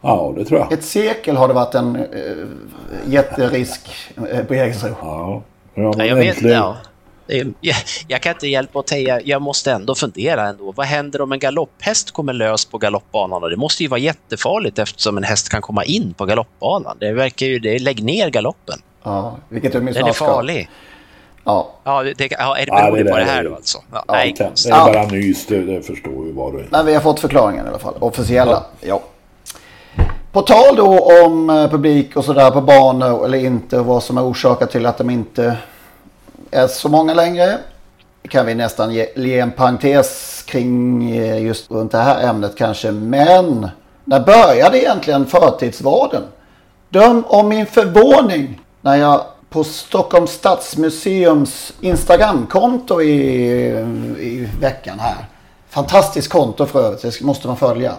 [0.00, 0.72] Ja, det tror jag.
[0.72, 2.02] Ett sekel har det varit en eh,
[3.06, 3.90] jätterisk
[4.30, 4.94] eh, på Jägersro.
[5.02, 5.42] Ja,
[5.74, 6.76] ja Ja, jag vet, ja.
[7.60, 7.76] Jag,
[8.08, 10.72] jag kan inte hjälpa att säga, jag måste ändå fundera ändå.
[10.72, 13.42] Vad händer om en galopphäst kommer lös på galoppbanan?
[13.42, 16.96] Och det måste ju vara jättefarligt eftersom en häst kan komma in på galoppbanan.
[17.00, 18.78] Det verkar ju, det lägg ner galoppen.
[19.02, 20.42] Ja, vilket de Den är snart ska.
[21.46, 21.68] Ja.
[21.84, 23.78] Ja, det, ja, är det Ja, beror det det på det här är- då alltså?
[23.92, 26.66] Ja, Ja, nej, det är bara nys, det, det förstår ju var och en.
[26.70, 27.94] Men vi har fått förklaringen i alla fall.
[27.98, 28.62] Officiella.
[28.80, 29.00] Ja.
[30.32, 34.18] På tal då om eh, publik och sådär på banor eller inte och vad som
[34.18, 35.56] är orsakat till att de inte
[36.50, 37.58] är så många längre.
[38.28, 42.90] Kan vi nästan ge, ge en parentes kring eh, just runt det här ämnet kanske.
[42.90, 43.68] Men
[44.04, 46.22] när började egentligen förtidsvaden?
[46.88, 53.16] Döm om min förvåning när jag på Stockholms stadsmuseums Instagramkonto i,
[54.18, 55.26] i veckan här.
[55.68, 57.94] Fantastiskt konto för övrigt, det måste man följa.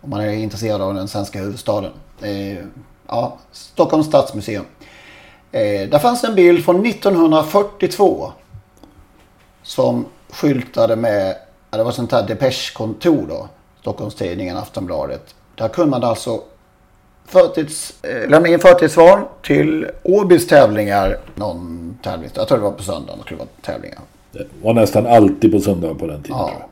[0.00, 1.92] Om man är intresserad av den svenska huvudstaden.
[2.22, 2.64] Eh,
[3.06, 4.64] ja, Stockholms stadsmuseum.
[5.52, 8.32] Eh, där fanns en bild från 1942.
[9.62, 11.36] Som skyltade med,
[11.70, 13.48] ja, det var sånt här Depeche-kontor då.
[13.80, 15.34] Stockholms-Tidningen, Aftonbladet.
[15.54, 16.42] Där kunde man alltså
[17.28, 21.16] förtids, eh, lämna in förtidsval till Åbys tävlingar.
[21.34, 23.98] Någon tävling, jag tror det var på söndagen det skulle vara tävlingar.
[24.32, 26.38] Det var nästan alltid på söndag på den tiden.
[26.38, 26.68] Ja.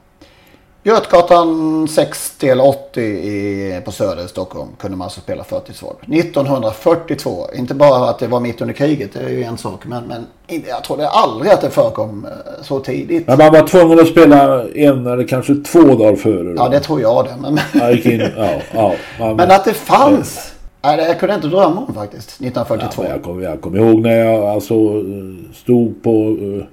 [0.86, 0.96] Jag.
[0.96, 5.94] Götgatan 60 eller 80 i, på Söder i Stockholm kunde man alltså spela förtidsval.
[6.00, 7.46] 1942.
[7.54, 9.84] Inte bara att det var mitt under kriget, det är ju en sak.
[9.84, 10.26] Men, men
[10.68, 13.26] jag tror det aldrig att det förekom eh, så tidigt.
[13.26, 16.42] Men man var tvungen att spela en eller kanske två dagar före.
[16.42, 16.54] då.
[16.56, 17.34] Ja, det tror jag det.
[17.40, 18.94] Men, Jag in, ja, ja.
[19.18, 20.52] Man, men att det fanns!
[20.82, 22.28] Nej, det kunde jag inte drömma om faktiskt.
[22.28, 23.04] 1942.
[23.04, 26.64] Ja, jag kommer jag kommer ihåg när jag alltså eh, stod på uh,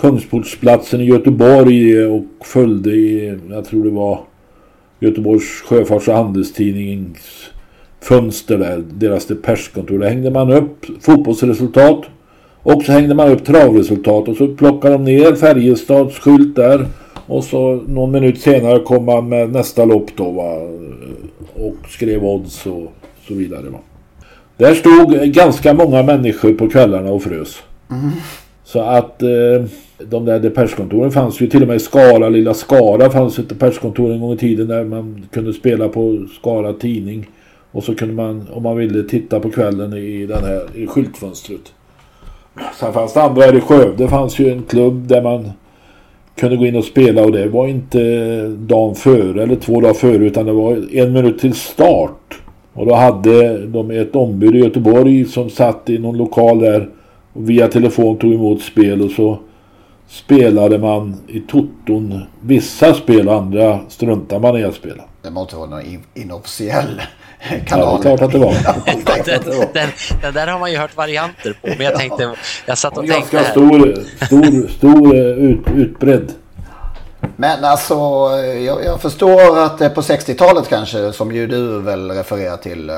[0.00, 4.20] Kungsportsplatsen i Göteborg och följde i, jag tror det var
[5.00, 7.50] Göteborgs Sjöfarts och Handelstidnings
[8.00, 9.98] fönster där, deras depeschkontor.
[9.98, 12.04] Där hängde man upp fotbollsresultat
[12.62, 16.86] och så hängde man upp travresultat och så plockade de ner Färjestads skylt där
[17.26, 20.52] och så någon minut senare kom man med nästa lopp då va,
[21.54, 22.92] och skrev odds och
[23.28, 23.70] så vidare.
[23.70, 23.78] Va.
[24.56, 27.62] Där stod ganska många människor på kvällarna och frös.
[27.90, 28.10] Mm.
[28.64, 29.64] Så att eh,
[29.98, 34.12] de där depeschkontoren fanns ju till och med i Skara, lilla Skara fanns ett depeschkontor
[34.12, 37.28] en gång i tiden där man kunde spela på Skara tidning.
[37.72, 41.72] Och så kunde man om man ville titta på kvällen i den här i skyltfönstret.
[42.80, 44.04] Sen fanns det andra här i Skövde.
[44.04, 45.50] Det fanns ju en klubb där man
[46.36, 47.98] kunde gå in och spela och det var inte
[48.48, 52.40] dagen före eller två dagar före utan det var en minut till start.
[52.72, 56.88] Och då hade de ett ombud i Göteborg som satt i någon lokal där
[57.34, 59.38] och via telefon tog emot spel och så
[60.08, 65.02] spelade man i toton vissa spel och andra struntade man i att spela.
[65.22, 67.02] Det måste vara någon in- inofficiell
[67.50, 68.00] Ja, kanal.
[68.02, 68.54] det är klart att det var.
[69.24, 69.44] Den,
[69.74, 69.88] den,
[70.22, 72.30] den där har man ju hört varianter på, men jag tänkte,
[72.66, 73.50] jag satt och tänkte Ganska här.
[73.50, 76.32] stor, stor, stor eh, ut, utbredd.
[77.36, 77.94] Men alltså,
[78.66, 82.90] jag, jag förstår att det är på 60-talet kanske, som ju du väl refererar till.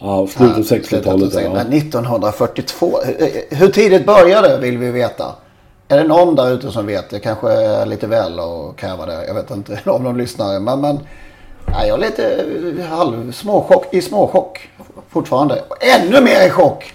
[0.00, 1.32] Ja, slutet av slutet av 60-talet.
[1.32, 1.44] 60-talet.
[1.44, 1.64] Ja.
[1.64, 2.98] Men 1942,
[3.50, 5.24] hur, tidigt började vill vi veta.
[5.88, 7.10] Är det någon där ute som vet?
[7.10, 9.26] Det kanske är lite väl att kräva det.
[9.26, 10.60] Jag vet inte om de lyssnar.
[10.60, 10.98] Men, men
[11.66, 14.68] nej, jag är lite halv, småchock, i småchock
[15.08, 15.62] fortfarande.
[15.68, 16.92] Och ännu mer i chock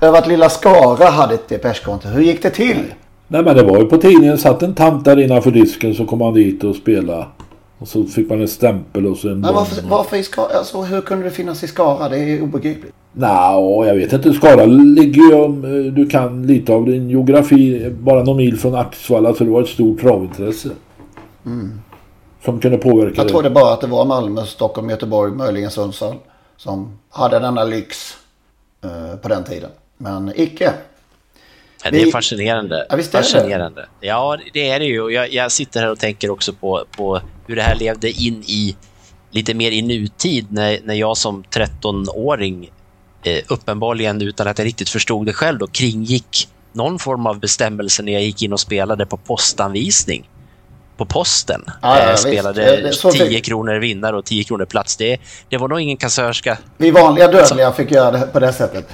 [0.00, 2.08] över att lilla Skara hade ett depeschkonto.
[2.08, 2.94] Hur gick det till?
[3.28, 4.38] Nej men det var ju på tidningen.
[4.38, 7.26] satt en tant där innanför disken så kom han dit och spelade.
[7.78, 10.58] Och så fick man en stämpel och så en Men varför, varför i Skara?
[10.58, 12.08] Alltså, hur kunde det finnas i Skara?
[12.08, 12.94] Det är obegripligt.
[13.12, 14.32] Nå, jag vet inte.
[14.32, 18.74] Skara ligger ju om eh, du kan lite av din geografi bara någon mil från
[18.74, 20.68] Axvalla så det var ett stort travintresse.
[22.44, 23.30] Som kunde påverka Jag det.
[23.30, 26.14] trodde bara att det var Malmö, Stockholm, Göteborg, möjligen Sundsvall
[26.56, 28.16] som hade denna lyx
[28.84, 29.70] eh, på den tiden.
[29.98, 30.72] Men icke.
[31.90, 32.86] Det är fascinerande.
[32.90, 33.24] Ja, visst är det.
[33.24, 33.88] fascinerande.
[34.00, 35.10] Ja, det är det ju.
[35.10, 38.76] Jag, jag sitter här och tänker också på, på hur det här levde in i
[39.30, 42.70] lite mer i nutid när, när jag som 13-åring
[43.22, 48.02] eh, uppenbarligen utan att jag riktigt förstod det själv då, kringgick någon form av bestämmelse
[48.02, 50.28] när jag gick in och spelade på postanvisning
[50.96, 51.64] på posten.
[51.66, 52.22] Ja, ja, eh, visst.
[52.22, 54.96] spelade så 10 fick- kronor vinnare och 10 kronor plats.
[54.96, 58.88] Det, det var nog ingen kassörska Vi vanliga dödliga fick göra det på det sättet.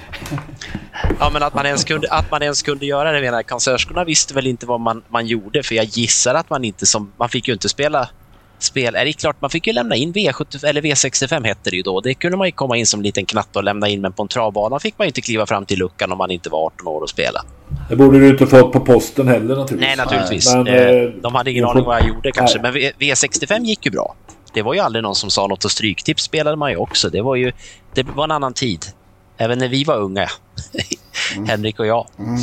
[1.21, 3.43] Ja, men att man ens kunde, att man ens kunde göra det menar.
[3.43, 7.13] Kassörskorna visste väl inte vad man, man gjorde, för jag gissar att man inte som...
[7.17, 8.09] Man fick ju inte spela
[8.63, 8.95] spel.
[8.95, 12.01] Är det klart, man fick ju lämna in V70, eller V65 hette det ju då.
[12.01, 14.29] Det kunde man ju komma in som liten knatte och lämna in, men på en
[14.29, 17.01] travbana fick man ju inte kliva fram till luckan om man inte var 18 år
[17.01, 17.45] och spela.
[17.89, 19.81] Det borde du inte fått på posten heller naturligtvis.
[19.81, 20.55] Nej, naturligtvis.
[20.55, 22.73] Men, Eh, eh, De hade ingen aning får- vad jag gjorde kanske, Nej.
[22.73, 24.15] men V- V65 gick ju bra.
[24.55, 27.11] det var ju aldrig någon som sa något och Stryktips spelade man ju också.
[27.11, 27.53] Det var ju
[27.95, 28.85] det var en annan tid.
[29.37, 30.29] Även när vi var unga,
[31.37, 31.49] mm.
[31.49, 32.07] Henrik och jag.
[32.19, 32.35] Mm.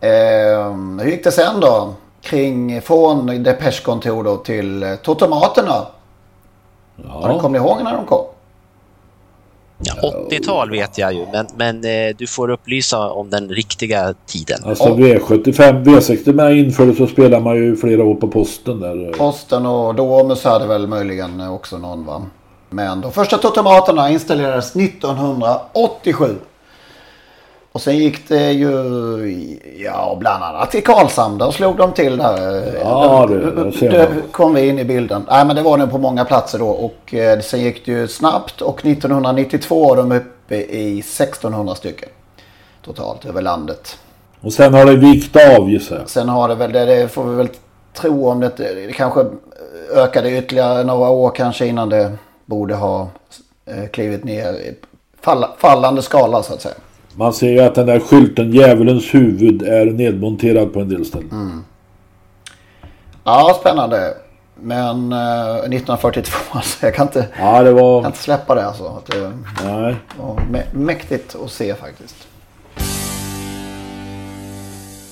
[0.00, 1.94] Eh, hur gick det sen då?
[2.22, 5.86] Kring, från Depeche-kontor då till eh, Totomaterna?
[6.96, 7.38] Ja.
[7.40, 8.24] Kommer ni ihåg när de kom?
[9.84, 9.94] Ja,
[10.30, 14.58] 80-tal vet jag ju, men, men eh, du får upplysa om den riktiga tiden.
[14.64, 19.12] Alltså V75, V65 infördes så spelade man ju flera år på posten där.
[19.18, 22.22] Posten och Domus hade väl möjligen också någon va?
[22.70, 26.36] Men de första totomaterna installerades 1987.
[27.72, 28.70] Och sen gick det ju,
[29.78, 31.38] ja bland annat till Karlshamn.
[31.38, 32.62] Då slog de till där.
[32.80, 33.40] Ja, det,
[33.80, 35.26] det, det kom vi in i bilden.
[35.30, 36.68] Nej men det var nog på många platser då.
[36.68, 38.60] Och eh, sen gick det ju snabbt.
[38.60, 42.08] Och 1992 var de uppe i 1600 stycken.
[42.84, 43.98] Totalt över landet.
[44.40, 46.08] Och sen har det vikt av gissar jag.
[46.08, 47.48] Sen har det väl, det, det får vi väl
[47.94, 49.24] tro om det, det kanske
[49.94, 52.12] ökade ytterligare några år kanske innan det
[52.46, 53.08] borde ha
[53.66, 54.74] eh, klivit ner i
[55.20, 56.74] fall, fallande skala så att säga.
[57.16, 61.30] Man ser ju att den där skylten Djävulens huvud är nedmonterad på en del ställen.
[61.32, 61.64] Mm.
[63.24, 64.14] Ja, spännande.
[64.54, 68.06] Men eh, 1942 alltså, jag kan inte, ja, det var...
[68.06, 68.84] inte släppa det alltså.
[68.84, 69.32] Att det
[69.64, 69.96] Nej.
[70.18, 72.16] var mäktigt att se faktiskt.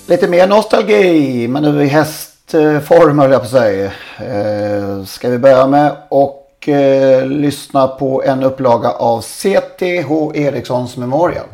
[0.09, 3.93] Lite mer nostalgi, men nu i hästform höll jag på att säga.
[4.19, 11.47] Eh, ska vi börja med och eh, lyssna på en upplaga av CTH Erikssons Memorial.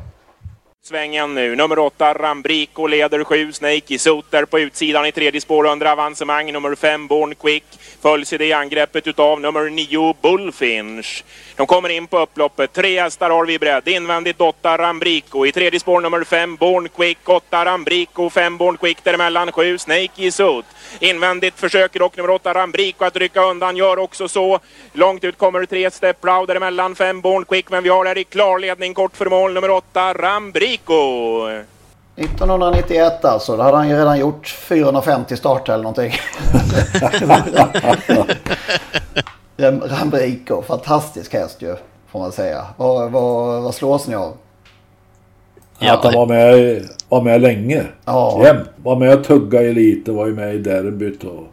[0.86, 1.56] Svängen nu.
[1.56, 3.52] Nummer åtta Rambrico leder sju.
[3.52, 6.52] Snake i Soter på utsidan i tredje spår under avancemang.
[6.52, 7.64] Nummer fem Born Quick
[8.02, 11.24] följs i det angreppet utav nummer nio Bullfinch.
[11.56, 12.72] De kommer in på upploppet.
[12.72, 13.88] Tre hästar har vi bredd.
[13.88, 15.46] Invändigt åtta Rambrico.
[15.46, 17.28] I tredje spår nummer fem Born Quick.
[17.28, 18.30] Åtta Rambrico.
[18.30, 19.52] Fem Born Quick däremellan.
[19.52, 20.30] Sju Snake i
[20.98, 23.76] Invändigt försöker dock nummer åtta Rambrico att rycka undan.
[23.76, 24.58] Gör också så.
[24.92, 26.94] Långt ut kommer tre Step Proud däremellan.
[26.94, 27.70] Fem Born Quick.
[27.70, 31.02] Men vi har där i klarledning kort för mål nummer åtta Rambrico.
[32.16, 33.56] 1991 alltså.
[33.56, 36.12] Då hade han ju redan gjort 450 starter eller någonting.
[39.88, 41.76] Rambrico, fantastisk häst ju.
[42.10, 42.66] Får man säga.
[42.76, 44.36] Vad, vad, vad slås ni av?
[45.78, 47.82] Ja, att han var med, var med länge.
[48.04, 48.40] Ja.
[48.44, 48.68] Jämt.
[48.76, 50.12] Var med och tugga i lite.
[50.12, 51.44] Var ju med i derbyt och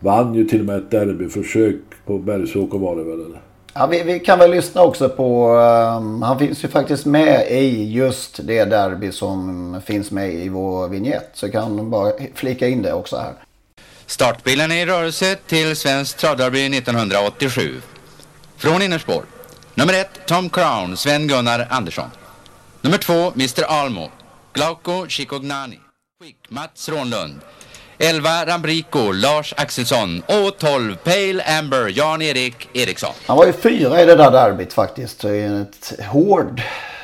[0.00, 1.76] vann ju till och med ett derbyförsök
[2.06, 3.20] på Bergsåker var det väl?
[3.20, 3.40] Eller?
[3.74, 5.56] Ja, vi, vi, kan väl lyssna också på,
[5.98, 10.88] um, han finns ju faktiskt med i just det derby som finns med i vår
[10.88, 11.30] vignett.
[11.32, 13.32] Så kan bara flika in det också här.
[14.06, 17.80] Startbilen är i rörelse till Svensk travderby 1987.
[18.56, 19.22] Från innerspår.
[19.74, 22.10] Nummer ett, Tom Crown, Sven-Gunnar Andersson.
[22.82, 24.08] Nummer två, Mr Almo,
[24.52, 25.78] Glauco Chicognani.
[26.22, 27.40] Quick, Mats Rånlund.
[27.98, 33.10] 11 Rambrico, Lars Axelsson och 12 Pale Amber, Jan-Erik Eriksson.
[33.26, 35.24] Han var ju fyra i det där derbyt faktiskt.
[35.24, 35.66] I en
[36.10, 36.62] hård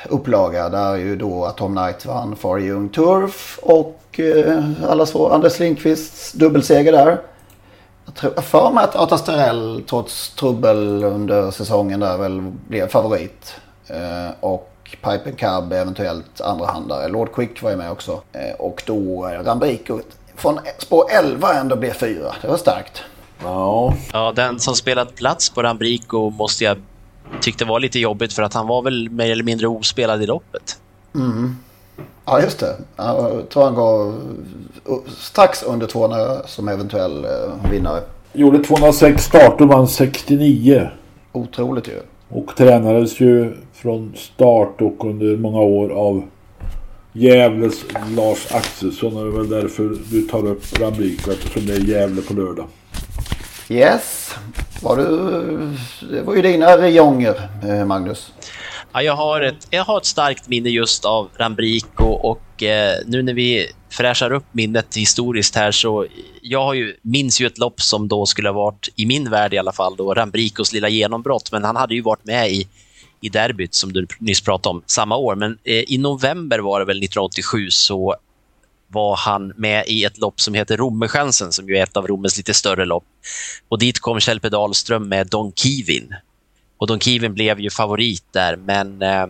[0.08, 5.58] upplaga där ju då Tom Knight vann Far Young Turf och eh, alla så Anders
[5.58, 7.20] Lindqvists dubbelseger där.
[8.04, 13.54] Jag tror för mig att Ata Starell trots trubbel under säsongen där väl blev favorit.
[13.86, 17.08] Eh, och Pipe Cab eventuellt andrahandare.
[17.08, 18.20] Lord Quick var ju med också.
[18.32, 20.00] Eh, och då eh, Rambrico
[20.36, 22.34] från spår 11 ändå blev fyra.
[22.42, 23.02] Det var starkt.
[23.42, 23.94] Ja.
[24.12, 26.78] ja, den som spelat plats på Rambrico måste jag
[27.40, 30.78] tyckte var lite jobbigt för att han var väl mer eller mindre ospelad i loppet.
[31.14, 31.56] Mm.
[32.24, 32.76] Ja, just det.
[32.96, 34.20] Jag tror han gav
[35.18, 38.00] strax under 200 som eventuell eh, vinnare.
[38.32, 40.90] Gjorde 206 starter och vann 69.
[41.32, 42.00] Otroligt ju.
[42.28, 46.22] Och tränades ju från start och under många år av
[47.12, 47.84] Gävles
[48.16, 49.16] Lars Axelsson.
[49.16, 52.66] Och det är väl därför du tar upp Rambrico eftersom det är Gävle på lördag.
[53.68, 54.34] Yes.
[54.82, 55.06] Var du,
[56.10, 58.32] det var ju dina rejonger, eh, Magnus.
[58.96, 63.22] Ja, jag, har ett, jag har ett starkt minne just av Rambrico och eh, nu
[63.22, 66.06] när vi fräschar upp minnet historiskt här så
[66.42, 69.54] jag har ju, minns ju ett lopp som då skulle ha varit, i min värld
[69.54, 71.52] i alla fall, då Rambricos lilla genombrott.
[71.52, 72.68] Men han hade ju varit med i,
[73.20, 75.34] i derbyt som du nyss pratade om samma år.
[75.34, 78.16] Men eh, i november var det väl 1987 så
[78.88, 82.36] var han med i ett lopp som heter Rommerchansen som ju är ett av romers
[82.36, 83.04] lite större lopp.
[83.68, 86.14] Och dit kom Kjell Dahlström med Don Kivin.
[86.78, 89.26] Och Don Kivin blev ju favorit där, men eh,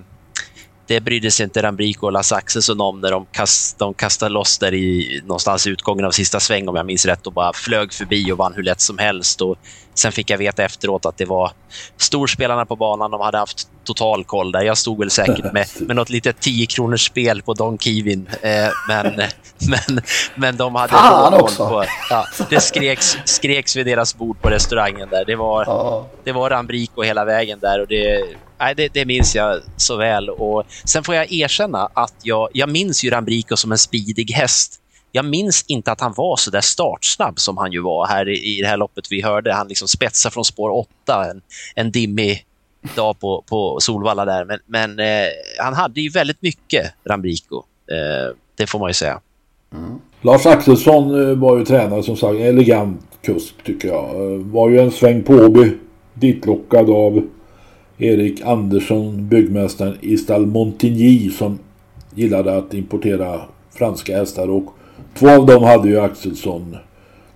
[0.87, 4.59] det brydde sig inte Rambrico och Las Axelsson om när de, kast, de kastade loss
[4.59, 8.33] där i någonstans utgången av sista sväng om jag minns rätt och bara flög förbi
[8.33, 9.41] och vann hur lätt som helst.
[9.41, 9.57] Och
[9.95, 11.51] sen fick jag veta efteråt att det var
[11.97, 13.11] storspelarna på banan.
[13.11, 14.63] De hade haft total koll där.
[14.63, 18.29] Jag stod väl säkert med, med något litet 10 kronors spel på Don Kivin.
[18.43, 19.21] Eh, men,
[19.69, 20.01] men,
[20.35, 21.69] men de hade Fan också.
[21.69, 21.85] på...
[22.11, 25.25] Ja, det skreks, skreks vid deras bord på restaurangen där.
[25.25, 26.07] Det var, Ja.
[26.25, 28.25] det var Rambrico hela vägen där och det,
[28.59, 30.31] nej, det, det minns jag så väl.
[30.31, 34.81] Och sen får jag erkänna att jag, jag minns ju Rambrico som en speedig häst.
[35.13, 38.59] Jag minns inte att han var så där startsnabb som han ju var här i,
[38.59, 39.55] i det här loppet vi hörde.
[39.55, 41.43] Han liksom spetsade från spår 8 en,
[41.75, 42.47] en dimmig
[42.95, 44.45] dag på, på Solvalla där.
[44.45, 45.29] Men, men eh,
[45.59, 47.57] han hade ju väldigt mycket, Rambrico.
[47.91, 49.21] Eh, det får man ju säga.
[50.23, 52.41] Lars Axelsson eh, var ju tränare som sagt.
[52.41, 54.05] Elegant kusk tycker jag.
[54.05, 55.71] Eh, var ju en sväng på Åby.
[56.15, 57.23] Ditlockad av
[57.99, 61.59] Erik Andersson, byggmästaren i stall Montigny som
[62.15, 64.51] gillade att importera franska hästar.
[64.51, 64.65] Och
[65.15, 66.77] två av dem hade ju Axelsson.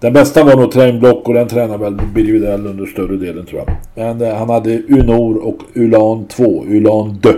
[0.00, 3.62] Den bästa var nog Trainblock och den tränar väl Birger Widell under större delen tror
[3.66, 3.76] jag.
[3.94, 7.28] Men eh, han hade Unor och Ulan 2, Ulan 2.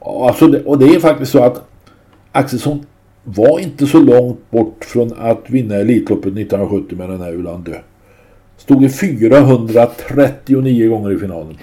[0.00, 1.68] Alltså, och det är faktiskt så att
[2.32, 2.86] Axelsson
[3.28, 7.78] var inte så långt bort från att vinna Elitloppet 1970 med den här Ulan Dö.
[8.56, 11.56] Stod i 439 gånger i finalen.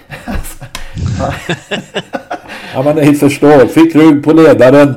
[2.73, 3.67] ja men ni förstår.
[3.67, 4.93] Fick rygg på ledaren.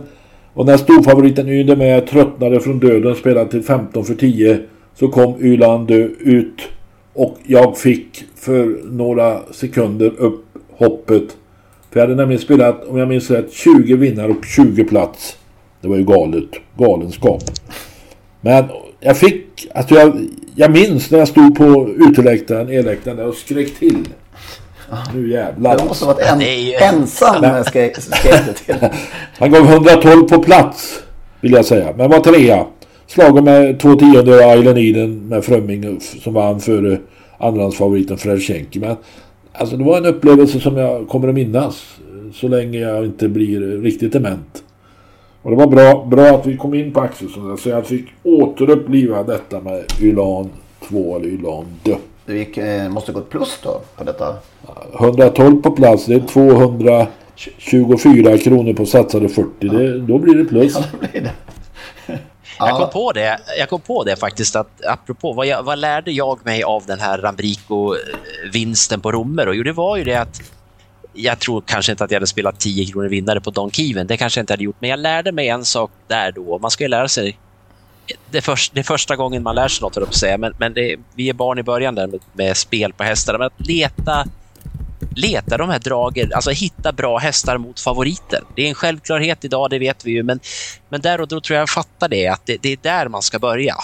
[0.54, 4.60] Och när storfavoriten Ynde med tröttnade från döden spelade till 15 för 10
[4.94, 6.68] så kom Ylan Dö ut
[7.12, 11.36] och jag fick för några sekunder upp hoppet.
[11.90, 15.36] För jag hade nämligen spelat, om jag minns rätt, 20 vinnare och 20 plats.
[15.80, 16.48] Det var ju galet.
[16.78, 17.42] Galenskap.
[18.40, 18.64] Men
[19.00, 23.78] jag fick, alltså jag, jag minns när jag stod på uteläktaren, elläktaren där och skrek
[23.78, 24.08] till.
[25.14, 25.78] Nu jävlar.
[25.78, 28.74] Det måste ha varit en, är ju- ensam när jag skrek skrek till.
[29.38, 31.02] Han gav 112 på plats,
[31.40, 31.94] vill jag säga.
[31.96, 32.66] Men var trea.
[33.06, 36.98] Slagen med två tiondelar Island Eden med Frömming som vann före
[37.38, 38.78] andrahandsfavoriten Fredchenki.
[38.78, 38.96] Men
[39.52, 41.84] alltså det var en upplevelse som jag kommer att minnas.
[42.34, 44.62] Så länge jag inte blir riktigt dement.
[45.46, 49.22] Och det var bra, bra att vi kom in på Axelsson så jag fick återuppliva
[49.22, 50.50] detta med Ylan
[50.88, 51.96] 2 eller Ylan Dö.
[52.24, 54.34] Du gick, eh, måste gå ett plus då på detta.
[55.00, 59.68] 112 på plats, det är 224 kronor på satsade 40.
[59.68, 60.74] Det, då blir det plus.
[60.74, 61.32] Ja, det blir det.
[62.58, 66.12] Jag kom på det, jag kom på det faktiskt att apropå vad, jag, vad lärde
[66.12, 69.48] jag mig av den här Rambrico-vinsten på Romer?
[69.48, 70.42] Och jo, det var ju det att
[71.16, 74.06] jag tror kanske inte att jag hade spelat 10 kronor vinnare på Don Kiven.
[74.06, 76.58] Det kanske jag inte hade gjort, men jag lärde mig en sak där då.
[76.58, 77.38] Man ska ju lära sig
[78.30, 80.38] det, för, det är första gången man lär sig något, höll jag på att säga.
[80.38, 83.38] Men, men det, vi är barn i början där med, med spel på hästar.
[83.38, 84.24] Men att leta,
[85.16, 88.40] leta de här dragen, alltså hitta bra hästar mot favoriter.
[88.56, 90.22] Det är en självklarhet idag, det vet vi ju.
[90.22, 90.40] Men,
[90.88, 93.22] men där och då tror jag jag fattar det, att det, det är där man
[93.22, 93.74] ska börja.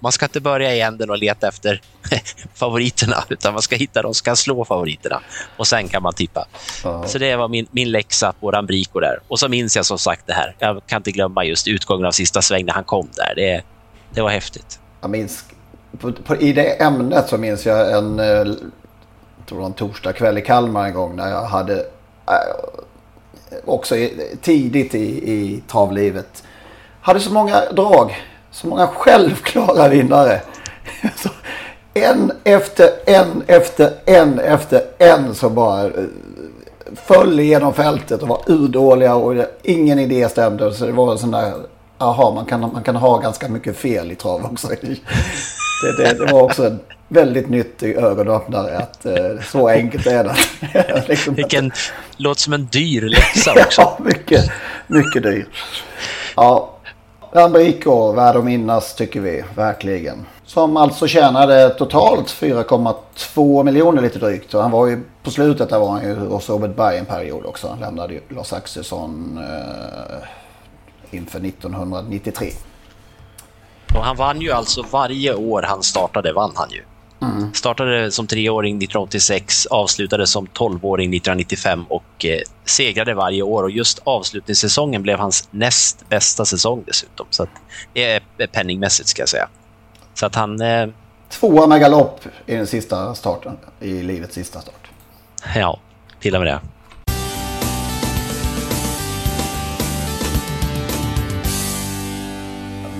[0.00, 1.80] Man ska inte börja i änden och leta efter
[2.54, 5.20] favoriterna, utan man ska hitta de som kan slå favoriterna.
[5.56, 6.46] Och sen kan man tippa.
[6.84, 7.06] Ja.
[7.06, 9.18] Så det var min, min läxa på Rambrico där.
[9.28, 10.56] Och så minns jag som sagt det här.
[10.58, 13.32] Jag kan inte glömma just utgången av sista sväng när han kom där.
[13.36, 13.62] Det,
[14.14, 14.80] det var häftigt.
[15.00, 15.44] Jag minns,
[15.98, 18.56] på, på, I det ämnet så minns jag en, eh, jag
[19.46, 21.74] tror en torsdag kväll i Kalmar en gång när jag hade
[22.26, 22.78] eh,
[23.64, 26.44] också i, tidigt i, i travlivet.
[27.00, 28.16] Hade så många drag,
[28.50, 30.40] så många självklara vinnare.
[31.94, 35.90] En efter en efter en efter en som bara eh,
[36.96, 40.72] föll igenom fältet och var urdåliga och ingen idé stämde.
[40.72, 41.52] Så det var en sån där,
[41.98, 44.68] aha, man kan, man kan ha ganska mycket fel i trav också.
[45.82, 50.34] Det, det, det var också en väldigt nyttig ögonöppnare att eh, så enkelt är det.
[51.08, 51.72] liksom, Vilken
[52.16, 53.80] låter som en dyr läxa också.
[53.80, 54.50] ja, mycket,
[54.86, 55.46] mycket dyr.
[56.36, 56.77] Ja,
[57.32, 60.26] Rambrico, värd att minnas tycker vi verkligen.
[60.44, 64.54] Som alltså tjänade totalt 4,2 miljoner lite drygt.
[64.54, 67.46] Och han var ju på slutet där var han ju hos Robert Berg en period
[67.46, 67.68] också.
[67.68, 72.50] Han lämnade ju Lars Axelsson eh, inför 1993.
[73.94, 76.82] Och han vann ju alltså varje år han startade, vann han ju.
[77.54, 83.62] Startade som treåring 1986, avslutade som tolvåring 1995 och eh, segrade varje år.
[83.62, 87.26] Och just avslutningssäsongen blev hans näst bästa säsong dessutom.
[87.30, 87.48] Så att,
[87.92, 89.48] det är penningmässigt ska jag säga.
[90.14, 90.88] Så att han, eh,
[91.28, 93.56] Tvåa med galopp i den sista starten.
[93.80, 94.90] I livets sista start.
[95.54, 95.80] ja,
[96.20, 96.60] till och med det.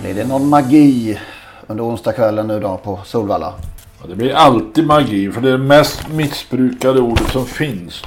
[0.02, 1.18] Blir det någon magi
[1.66, 3.54] under onsdagskvällen nu då på Solvalla?
[4.00, 8.02] Ja, det blir alltid magi för det är det mest missbrukade ordet som finns.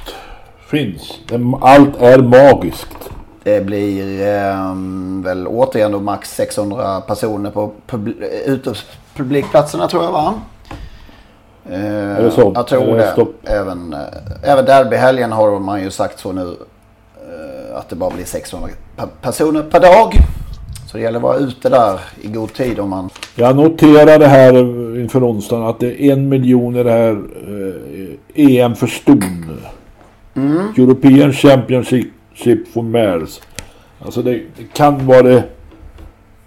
[0.70, 1.14] Prince.
[1.60, 3.10] Allt är magiskt.
[3.42, 4.74] Det blir eh,
[5.24, 8.12] väl återigen då max 600 personer på pub
[9.16, 10.34] publikplatserna tror jag va?
[11.70, 12.52] Eh, är det så?
[12.54, 13.12] Jag tror det.
[13.12, 13.34] Stopp?
[13.44, 14.00] Även, eh,
[14.42, 16.56] även derbyhelgen har man ju sagt så nu.
[17.16, 18.68] Eh, att det bara blir 600
[19.20, 20.14] personer per dag.
[20.92, 23.10] Så det gäller att vara ute där i god tid om man...
[23.34, 24.56] Jag noterade här
[25.00, 27.22] inför onsdagen att det är en miljon i det här
[28.34, 29.58] eh, EM för ston.
[30.34, 30.66] Mm.
[30.76, 33.40] European Championship for Mares.
[33.98, 35.44] Alltså det, det kan vara det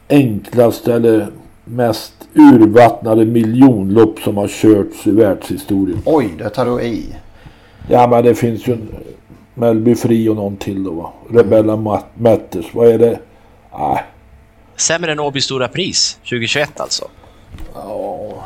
[0.10, 1.28] enklaste eller
[1.64, 6.02] mest urvattnade miljonlopp som har körts i världshistorien.
[6.06, 7.16] Oj, det tar du i.
[7.90, 8.88] Ja, men det finns ju en
[9.54, 11.14] Melby Fri och någon till då va.
[11.30, 12.74] Rebella Matters.
[12.74, 13.20] Vad är det?
[13.80, 14.04] Nej.
[14.76, 17.08] Sämre än Åby Stora Pris 2021 alltså?
[17.74, 18.46] Ja.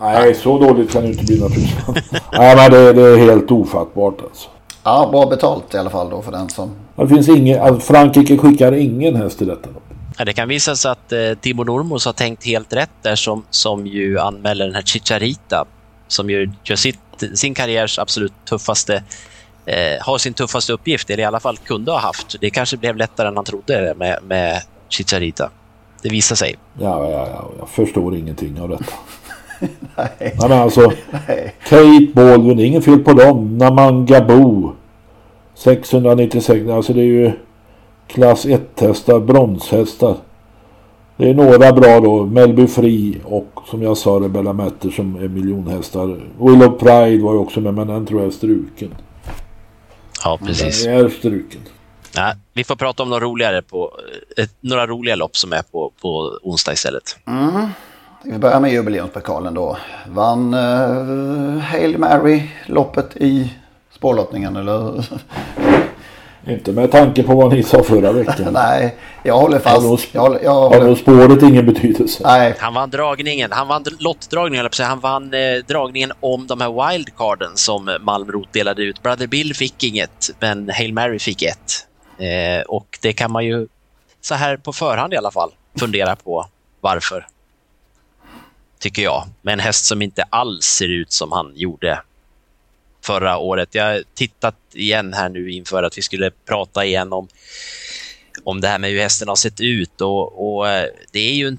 [0.00, 2.12] Nej, så dåligt kan det inte bli naturligtvis.
[2.32, 4.48] Nej, men det, det, är helt ofattbart alltså.
[4.82, 6.70] Ja, bra betalt i alla fall då för den som...
[6.96, 9.68] Det finns ingen, alltså Frankrike skickar ingen häst till detta.
[10.18, 13.44] Ja, det kan visa sig att eh, Timo Normos har tänkt helt rätt där som,
[13.50, 15.64] som ju anmäler den här Chicharita
[16.08, 16.98] som ju gör sitt,
[17.34, 19.02] sin karriärs absolut tuffaste
[19.66, 22.36] eh, har sin tuffaste uppgift, eller i alla fall kunde ha haft.
[22.40, 25.50] Det kanske blev lättare än han trodde med, med Chicharita.
[26.02, 26.56] Det visar sig.
[26.80, 28.84] Ja, ja, ja, jag förstår ingenting av detta.
[29.96, 30.36] Nej.
[30.40, 30.92] Men alltså,
[31.28, 31.54] Nej.
[31.68, 33.58] Kate Baldwin, inget fel på dem.
[33.58, 34.72] Naman Gabo.
[35.54, 37.32] 696, alltså det är ju
[38.06, 40.16] klass 1-hästar, bronshästar.
[41.16, 42.24] Det är några bra då.
[42.24, 46.06] Melby Free och som jag sa Rebella Matter som är miljonhästar.
[46.38, 48.94] Willow Pride var ju också med men den tror jag är struken.
[50.24, 50.84] Ja, precis.
[50.84, 51.60] Den är struken.
[52.18, 53.92] Ja, vi får prata om några roligare på,
[54.36, 57.16] ett, några roliga lopp som är på, på onsdag istället.
[57.26, 57.68] Mm.
[58.22, 59.76] Vi börjar med jubileumspokalen då.
[60.08, 63.54] Vann uh, Hail Mary-loppet i
[63.90, 65.04] spårlottningen eller?
[66.46, 68.48] Inte med tanke på vad ni sa förra veckan.
[68.52, 69.86] Nej, jag håller fast.
[69.86, 70.88] Har jag håller, jag håller...
[70.88, 72.22] Har spåret ingen betydelse?
[72.24, 72.54] Nej.
[72.58, 73.52] Han vann dragningen.
[73.52, 79.02] Han vann lottdragningen, Han vann eh, dragningen om de här wildcarden som Malmrot delade ut.
[79.02, 81.87] Brother Bill fick inget, men Hail Mary fick ett.
[82.18, 83.68] Eh, och det kan man ju
[84.20, 86.46] så här på förhand i alla fall fundera på
[86.80, 87.26] varför.
[88.78, 89.24] Tycker jag.
[89.42, 92.02] Med en häst som inte alls ser ut som han gjorde
[93.04, 93.74] förra året.
[93.74, 97.28] Jag har tittat igen här nu inför att vi skulle prata igen om,
[98.44, 101.48] om det här med hur hästen har sett ut och, och eh, det är ju
[101.48, 101.58] en...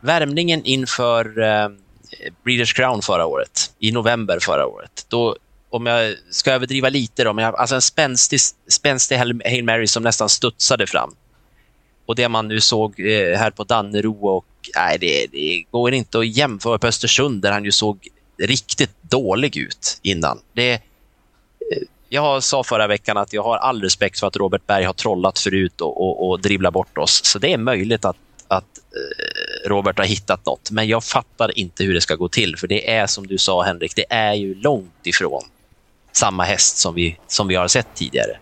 [0.00, 1.68] Värmningen inför eh,
[2.44, 5.36] Breeders Crown förra året, i november förra året, då
[5.70, 10.02] om jag ska överdriva lite då, men jag, alltså en spänstig, spänstig Hail Mary som
[10.02, 11.14] nästan studsade fram.
[12.06, 14.46] Och det man nu såg eh, här på Dannero och
[14.76, 18.08] nej, det, det går inte att jämföra på Östersund där han ju såg
[18.38, 20.38] riktigt dålig ut innan.
[20.52, 20.78] Det, eh,
[22.08, 25.38] jag sa förra veckan att jag har all respekt för att Robert Berg har trollat
[25.38, 27.24] förut och, och, och dribblat bort oss.
[27.24, 28.16] Så det är möjligt att,
[28.48, 30.70] att eh, Robert har hittat något.
[30.70, 32.56] Men jag fattar inte hur det ska gå till.
[32.56, 35.42] För det är som du sa Henrik, det är ju långt ifrån
[36.16, 38.38] samma häst som vi, som vi har sett tidigare.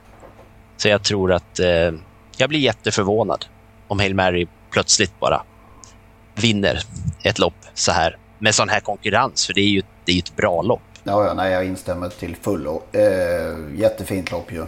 [0.76, 1.92] Så jag tror att eh,
[2.36, 3.44] jag blir jätteförvånad
[3.88, 5.42] om Hail Mary plötsligt bara
[6.34, 6.82] vinner
[7.22, 10.36] ett lopp så här med sån här konkurrens, för det är ju, det är ett
[10.36, 10.82] bra lopp.
[11.02, 12.82] Ja, ja nej, jag instämmer till fullo.
[12.92, 14.66] Eh, jättefint lopp ju.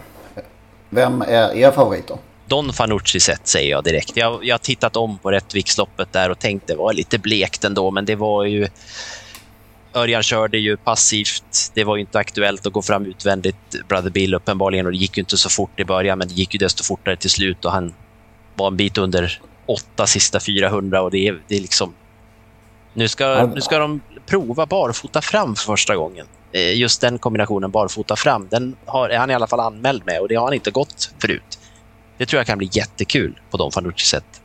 [0.89, 2.19] Vem är er favorit då?
[2.45, 4.17] Don Fanucci sett säger jag direkt.
[4.17, 7.91] Jag, jag har tittat om på Rättviksloppet där och tänkt det var lite blekt ändå,
[7.91, 8.67] men det var ju...
[9.97, 11.71] Örjan körde ju passivt.
[11.73, 15.17] Det var ju inte aktuellt att gå fram utvändigt, Brother Bill uppenbarligen, och det gick
[15.17, 17.71] ju inte så fort i början, men det gick ju desto fortare till slut och
[17.71, 17.93] han
[18.55, 21.93] var en bit under åtta sista 400 och det är, det är liksom
[22.93, 26.25] nu ska, nu ska de prova barfota fram för första gången.
[26.51, 30.21] Eh, just den kombinationen barfota fram, den har, är han i alla fall anmäld med
[30.21, 31.59] och det har han inte gått förut.
[32.17, 34.41] Det tror jag kan bli jättekul på Don Fanucci sätt.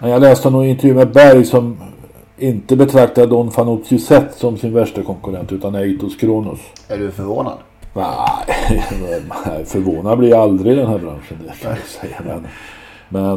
[0.00, 1.76] Jag läste en intervju med Berg som
[2.38, 6.60] inte betraktar Don Fanucci sätt som sin värsta konkurrent utan Eitos Kronos.
[6.88, 7.58] Är du förvånad?
[7.94, 11.38] Nej, förvånad blir jag aldrig i den här branschen.
[11.46, 12.22] Det kan jag säga.
[12.26, 12.46] Men,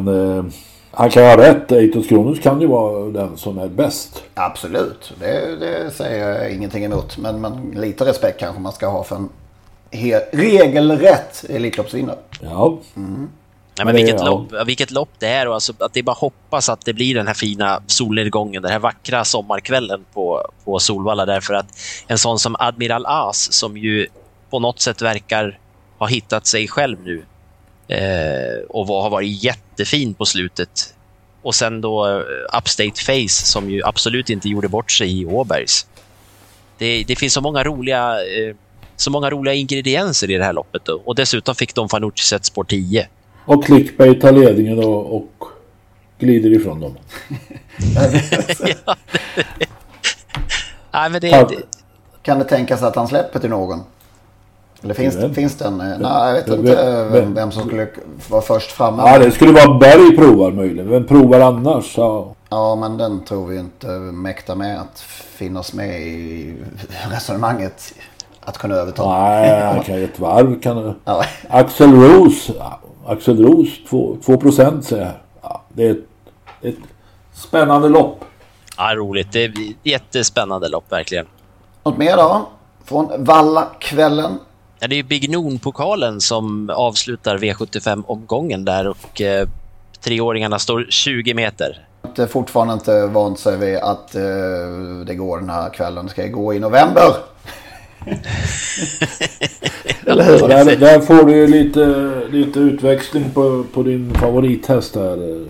[0.04, 0.44] men eh,
[0.90, 1.72] han kan ha rätt.
[1.72, 4.22] Eitos Kronos kan ju vara den som är bäst.
[4.34, 7.18] Absolut, det, det säger jag ingenting emot.
[7.18, 9.28] Men, men lite respekt kanske man ska ha för en
[10.32, 12.18] regelrätt Elitloppsvinnare.
[12.40, 12.78] Ja.
[12.96, 13.28] Mm.
[13.78, 16.68] Ja, men vilket, lopp, vilket lopp det är och alltså att det är bara hoppas
[16.68, 21.54] att det blir den här fina solnedgången, den här vackra sommarkvällen på, på Solvalla därför
[21.54, 21.66] att
[22.06, 24.06] en sån som Admiral As som ju
[24.50, 25.58] på något sätt verkar
[25.98, 27.24] ha hittat sig själv nu
[27.88, 30.94] Eh, och har varit jättefin på slutet.
[31.42, 32.22] Och sen då uh,
[32.58, 35.86] Upstate Face som ju absolut inte gjorde bort sig i Åbergs.
[36.78, 38.54] Det, det finns så många roliga uh,
[38.96, 40.84] så många roliga ingredienser i det här loppet.
[40.84, 41.02] Då.
[41.04, 43.08] Och dessutom fick de Fanucci Set Spår 10.
[43.46, 45.44] Och Clickbait tar ledningen och, och
[46.18, 46.94] glider ifrån dem.
[48.86, 48.96] ja,
[50.92, 51.56] Nej, men det, det...
[52.22, 53.80] Kan det tänkas att han släpper till någon?
[54.82, 55.76] Eller finns, det, finns den?
[55.78, 57.88] Nej, jag vet Vem- inte vem, vem- vem som skulle
[58.30, 59.02] vara först framme.
[59.06, 60.90] Ja, det skulle vara Berg provar möjligen.
[60.90, 61.94] Vem provar annars?
[61.98, 62.34] Ja.
[62.48, 65.00] Ja, men den tror vi inte mäktar med att
[65.36, 66.54] finnas med i
[67.10, 67.94] resonemanget.
[68.40, 69.08] Att kunna överta.
[69.08, 70.60] Nej, han kan ju ett varv.
[70.60, 70.94] Kan...
[71.04, 71.24] Ja.
[71.48, 72.52] Axel Rose.
[73.06, 75.14] Axel Rose 2, 2 procent säger jag.
[75.42, 76.06] Ja, det är ett,
[76.62, 76.76] ett
[77.32, 78.24] spännande lopp.
[78.76, 79.32] Ja, roligt.
[79.32, 81.26] Det är ett jättespännande lopp, verkligen.
[81.84, 82.48] Något mer då?
[82.84, 84.38] Från Valla-kvällen.
[84.78, 89.48] Ja, det är ju Big Noon-pokalen som avslutar V75-omgången där och eh,
[90.00, 91.86] treåringarna står 20 meter.
[92.16, 94.22] Det är fortfarande inte vant sig vid att eh,
[95.06, 96.06] det går den här kvällen.
[96.06, 97.02] Det ska gå i november.
[100.06, 100.48] Eller hur?
[100.48, 105.46] Där, där får du ju lite, lite utväxling på, på din favorithäst här, eh,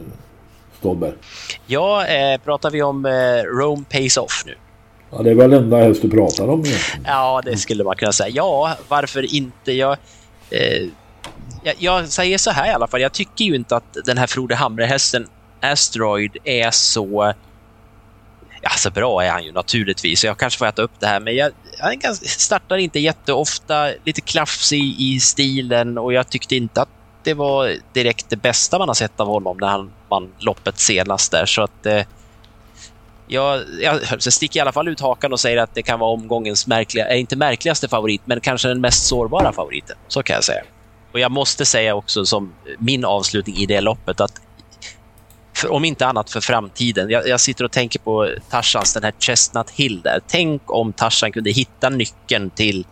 [0.78, 1.12] Stolberg.
[1.66, 4.54] Ja, eh, pratar vi om eh, Rome Pays Off nu?
[5.11, 7.04] Ja, det är väl enda häst du pratar om egentligen.
[7.07, 8.28] Ja, det skulle man kunna säga.
[8.28, 9.72] Ja, varför inte?
[9.72, 9.96] Jag,
[10.50, 10.82] eh,
[11.62, 13.00] jag, jag säger så här i alla fall.
[13.00, 15.26] Jag tycker ju inte att den här Frode Hamre-hästen
[15.61, 17.32] Asteroid är så...
[18.70, 20.24] Alltså bra är han ju naturligtvis.
[20.24, 23.90] Jag kanske får äta upp det här, men jag, han startar inte jätteofta.
[24.04, 26.88] Lite klafsig i stilen och jag tyckte inte att
[27.22, 31.32] det var direkt det bästa man har sett av honom när han vann loppet senast
[31.32, 31.46] där.
[31.46, 31.86] Så att...
[31.86, 32.02] Eh,
[33.28, 36.10] jag, jag så sticker i alla fall ut hakan och säger att det kan vara
[36.10, 39.96] omgångens märkliga, eh, inte märkligaste favorit, men kanske den mest sårbara favoriten.
[40.08, 40.62] Så kan jag säga.
[41.12, 44.40] Och jag måste säga också som min avslutning i det loppet att
[45.57, 47.11] för, om inte annat för framtiden.
[47.11, 50.20] Jag, jag sitter och tänker på Tarzans, den här Chestnut Hill där.
[50.26, 52.86] Tänk om Tarzan kunde hitta nyckeln till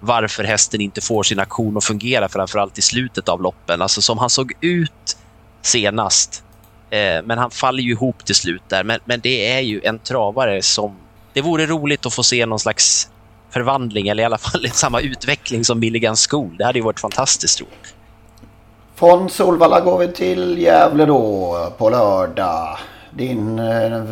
[0.00, 3.82] varför hästen inte får sin aktion att fungera, framförallt i slutet av loppen.
[3.82, 5.16] Alltså som han såg ut
[5.62, 6.44] senast.
[6.90, 8.84] Eh, men han faller ju ihop till slut där.
[8.84, 10.96] Men, men det är ju en travare som...
[11.32, 13.08] Det vore roligt att få se någon slags
[13.50, 16.56] förvandling eller i alla fall samma utveckling som Milligan School.
[16.56, 17.93] Det hade ju varit fantastiskt roligt.
[18.94, 22.78] Från Solvalla går vi till Gävle då på lördag.
[23.10, 24.02] Din eh,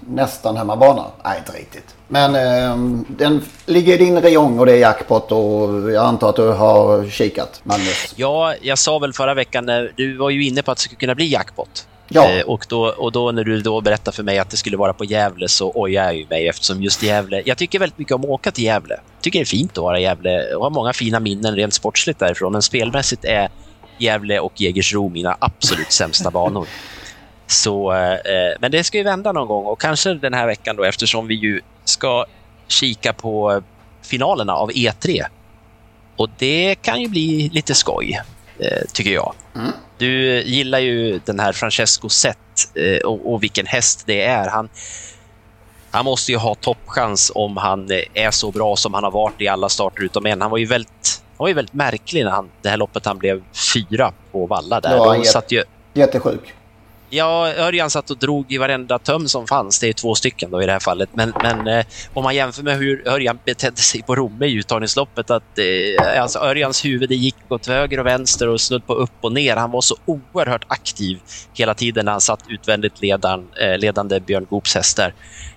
[0.00, 1.04] nästan hemmabana.
[1.24, 1.94] Nej, inte riktigt.
[2.08, 6.36] Men eh, den ligger i din räjong och det är jackpot och jag antar att
[6.36, 8.14] du har kikat, Magnus.
[8.16, 10.98] Ja, jag sa väl förra veckan, när du var ju inne på att det skulle
[10.98, 11.86] kunna bli jackpot.
[12.08, 12.30] Ja.
[12.30, 14.92] Eh, och, då, och då när du då berättade för mig att det skulle vara
[14.92, 17.42] på Gävle så ojade jag ju mig eftersom just Gävle...
[17.44, 19.00] Jag tycker väldigt mycket om att åka till Gävle.
[19.20, 22.18] tycker det är fint att vara i Gävle och har många fina minnen rent sportsligt
[22.18, 22.52] därifrån.
[22.52, 23.48] Men spelmässigt är
[23.98, 26.68] Gävle och Jägersro mina absolut sämsta banor.
[27.46, 30.84] Så, eh, men det ska ju vända någon gång och kanske den här veckan då
[30.84, 32.26] eftersom vi ju ska
[32.68, 33.62] kika på
[34.02, 35.24] finalerna av E3.
[36.16, 38.20] Och det kan ju bli lite skoj,
[38.58, 39.34] eh, tycker jag.
[39.98, 42.38] Du gillar ju den här Francesco Zet
[42.74, 44.48] eh, och, och vilken häst det är.
[44.48, 44.68] Han,
[45.90, 49.40] han måste ju ha toppchans om han eh, är så bra som han har varit
[49.40, 50.40] i alla starter utom en.
[50.40, 53.42] Han var ju väldigt, var ju väldigt märklig när han, det här loppet han blev
[53.74, 54.96] fyra på Valla där.
[54.96, 55.62] Ja, han satt ju,
[55.94, 56.54] Jättesjuk.
[57.10, 59.80] Ja, Örjan satt och drog i varenda töm som fanns.
[59.80, 61.08] Det är två stycken då i det här fallet.
[61.12, 65.30] Men, men eh, om man jämför med hur Örjan betedde sig på Romme i uttagningsloppet.
[65.30, 69.10] Att, eh, alltså Örjans huvud det gick åt höger och vänster och snudd på upp
[69.20, 69.56] och ner.
[69.56, 71.20] Han var så oerhört aktiv
[71.52, 75.14] hela tiden när han satt utvändigt ledan, eh, ledande Björn Goops hästar.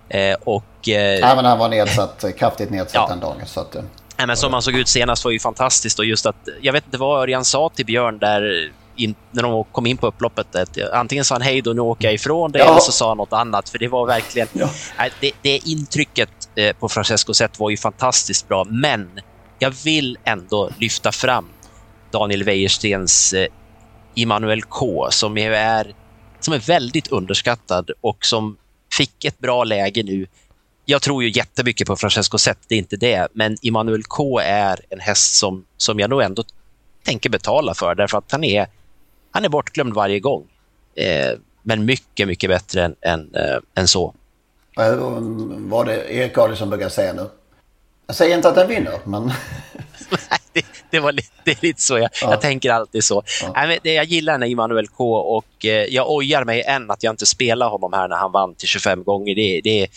[0.09, 3.07] Eh, och, eh, Nej, men han var nedsatt, kraftigt nedsatt Ja.
[3.09, 3.41] den dagen.
[3.45, 3.81] Så att, eh,
[4.17, 5.99] Nej, men som han såg ut senast var ju fantastiskt.
[5.99, 9.63] Och just att, jag vet inte vad Örjan sa till Björn där in, när de
[9.63, 10.55] kom in på upploppet.
[10.55, 12.69] Att, antingen sa han hej då, nu åker jag ifrån dig, Ja.
[12.71, 13.69] eller så sa han något annat.
[13.69, 14.47] För det var verkligen...
[14.53, 14.69] Ja.
[15.21, 18.63] Det, det intrycket eh, på Francesco Zet var ju fantastiskt bra.
[18.63, 19.09] Men
[19.59, 21.49] jag vill ändå lyfta fram
[22.11, 23.47] Daniel Wäjerstens eh,
[24.13, 25.93] Immanuel K som är,
[26.39, 28.57] som är väldigt underskattad och som
[28.97, 30.27] fick ett bra läge nu
[30.89, 33.27] jag tror ju jättemycket på Francesco Zet, det är inte det.
[33.33, 36.43] Men Immanuel K är en häst som, som jag nog ändå
[37.03, 38.67] tänker betala för därför att han är,
[39.31, 40.43] han är bortglömd varje gång.
[40.95, 44.13] Eh, men mycket, mycket bättre än, än, eh, än så.
[44.79, 44.95] eh,
[45.57, 47.29] vad det Erik Adielsson brukar säga nu.
[48.07, 49.25] Jag säger inte att den vinner, men...
[50.09, 51.97] Nej, det, det, var lite, det är lite så.
[51.97, 52.29] Jag, Ja.
[52.31, 53.23] jag tänker alltid så.
[53.41, 53.51] Ja.
[53.55, 56.91] Nej, men det, jag gillar den här Immanuel K och eh, jag ojar mig än
[56.91, 59.35] att jag inte spelar honom här när han vann till 25 gånger.
[59.35, 59.87] Det, det,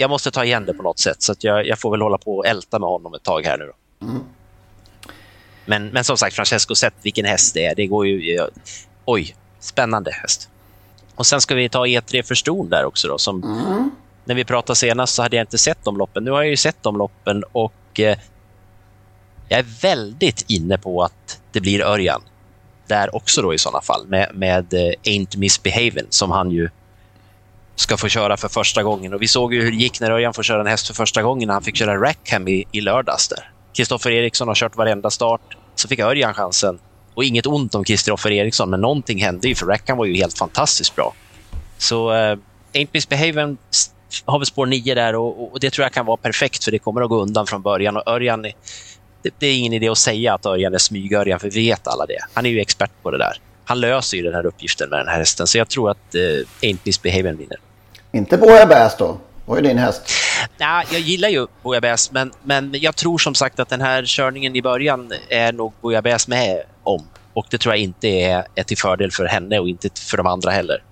[0.00, 2.18] jag måste ta igen det på något sätt så att jag, jag får väl hålla
[2.18, 3.72] på och älta med honom ett tag här nu.
[4.02, 4.20] Mm.
[5.66, 7.74] Men, men som sagt, Francesco sett vilken häst det är.
[7.74, 8.34] Det går ju...
[8.34, 8.50] jag-
[9.04, 10.48] Oj, spännande häst.
[11.14, 13.18] Och sen ska vi ta E3 för ston där också då.
[13.18, 13.90] Som, Mm.
[14.24, 16.24] När vi pratade senast så hade jag inte sett de loppen.
[16.24, 18.18] Nu har jag ju sett de loppen och eh,
[19.48, 22.22] Jag är väldigt inne på att det blir Örjan.
[22.86, 26.70] Där också då i sådana fall med, med eh, Ain't Misbehavin som han ju
[27.80, 29.14] ska få köra för första gången.
[29.14, 31.22] Och Vi såg ju hur det gick när Örjan får köra en häst för första
[31.22, 33.32] gången när han fick köra Rackham i, i lördags.
[33.76, 35.40] Kristoffer Eriksson har kört varenda start.
[35.74, 36.78] Så fick Örjan chansen.
[37.14, 40.38] Och inget ont om Kristoffer Eriksson, men någonting hände ju för Rackham var ju helt
[40.38, 41.14] fantastiskt bra.
[41.78, 42.38] Så uh,
[42.72, 43.58] Ain't Misbehavin
[44.24, 46.78] har vi spår 9 där och, och, det tror jag kan vara perfekt för det
[46.78, 47.96] kommer att gå undan från början.
[47.96, 48.52] Och Örjan, det,
[49.38, 52.18] det är ingen idé att säga att Örjan är smyg-Örjan, för vi vet alla det.
[52.32, 53.40] Han är ju expert på det där.
[53.64, 56.68] Han löser ju den här uppgiften med den här hästen, så jag tror att eh,
[56.68, 57.58] Ain't Misbehavin vinner.
[58.18, 59.18] Inte Boja Bass då?
[59.46, 60.02] Vad är din häst?
[60.58, 64.56] Nej, jag gillar ju Bouillabaisse, men, men jag tror som sagt att den här körningen
[64.56, 67.02] i början är nog Bouillabaisse med om.
[67.32, 70.26] Och det tror jag inte är, är till fördel för henne och inte för de
[70.26, 70.82] andra heller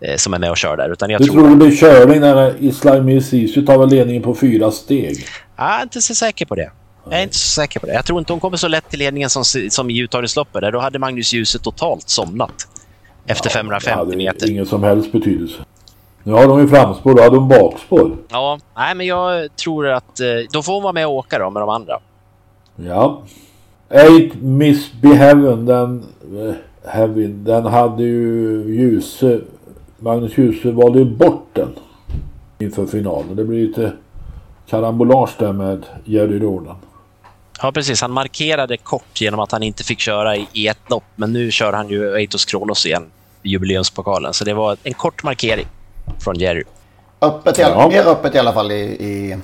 [0.00, 0.92] eh, som är med och kör där.
[0.92, 4.34] Utan jag du tror, tror det blir körning när Islam Sisu tar väl ledningen på
[4.34, 5.26] fyra steg?
[5.56, 6.70] Jag är inte så säker på det.
[7.04, 7.92] Jag är inte så säker på det.
[7.92, 10.72] Jag tror inte hon kommer så lätt till ledningen som, som i uttagningsloppet.
[10.72, 12.68] Då hade Magnus Djuse totalt somnat
[13.26, 14.50] efter ja, 550 meter.
[14.50, 15.64] ingen som helst betydelse.
[16.24, 18.16] Nu har de ju framspår, då har de bakspår.
[18.28, 21.62] Ja, nej men jag tror att eh, då får vara med och åka då med
[21.62, 21.98] de andra.
[22.76, 23.22] Ja.
[23.88, 26.54] Eight Misbehaven, den, uh,
[26.86, 29.40] Heaven, den hade ju Ljuse,
[29.98, 31.68] Magnus Djuse valde ju bort den
[32.58, 33.36] inför finalen.
[33.36, 33.92] Det blir lite
[34.66, 36.76] karambolage där med Jerry Jordan.
[37.62, 38.00] Ja, precis.
[38.00, 41.04] Han markerade kort genom att han inte fick köra i, i ett lopp.
[41.16, 43.06] Men nu kör han ju Eitos Kronos igen
[43.42, 44.32] i jubileumspokalen.
[44.32, 45.66] Så det var en kort markering
[46.18, 46.62] från Jerry.
[47.20, 47.88] Öppet, ja.
[47.88, 49.38] Mer öppet i alla fall i, i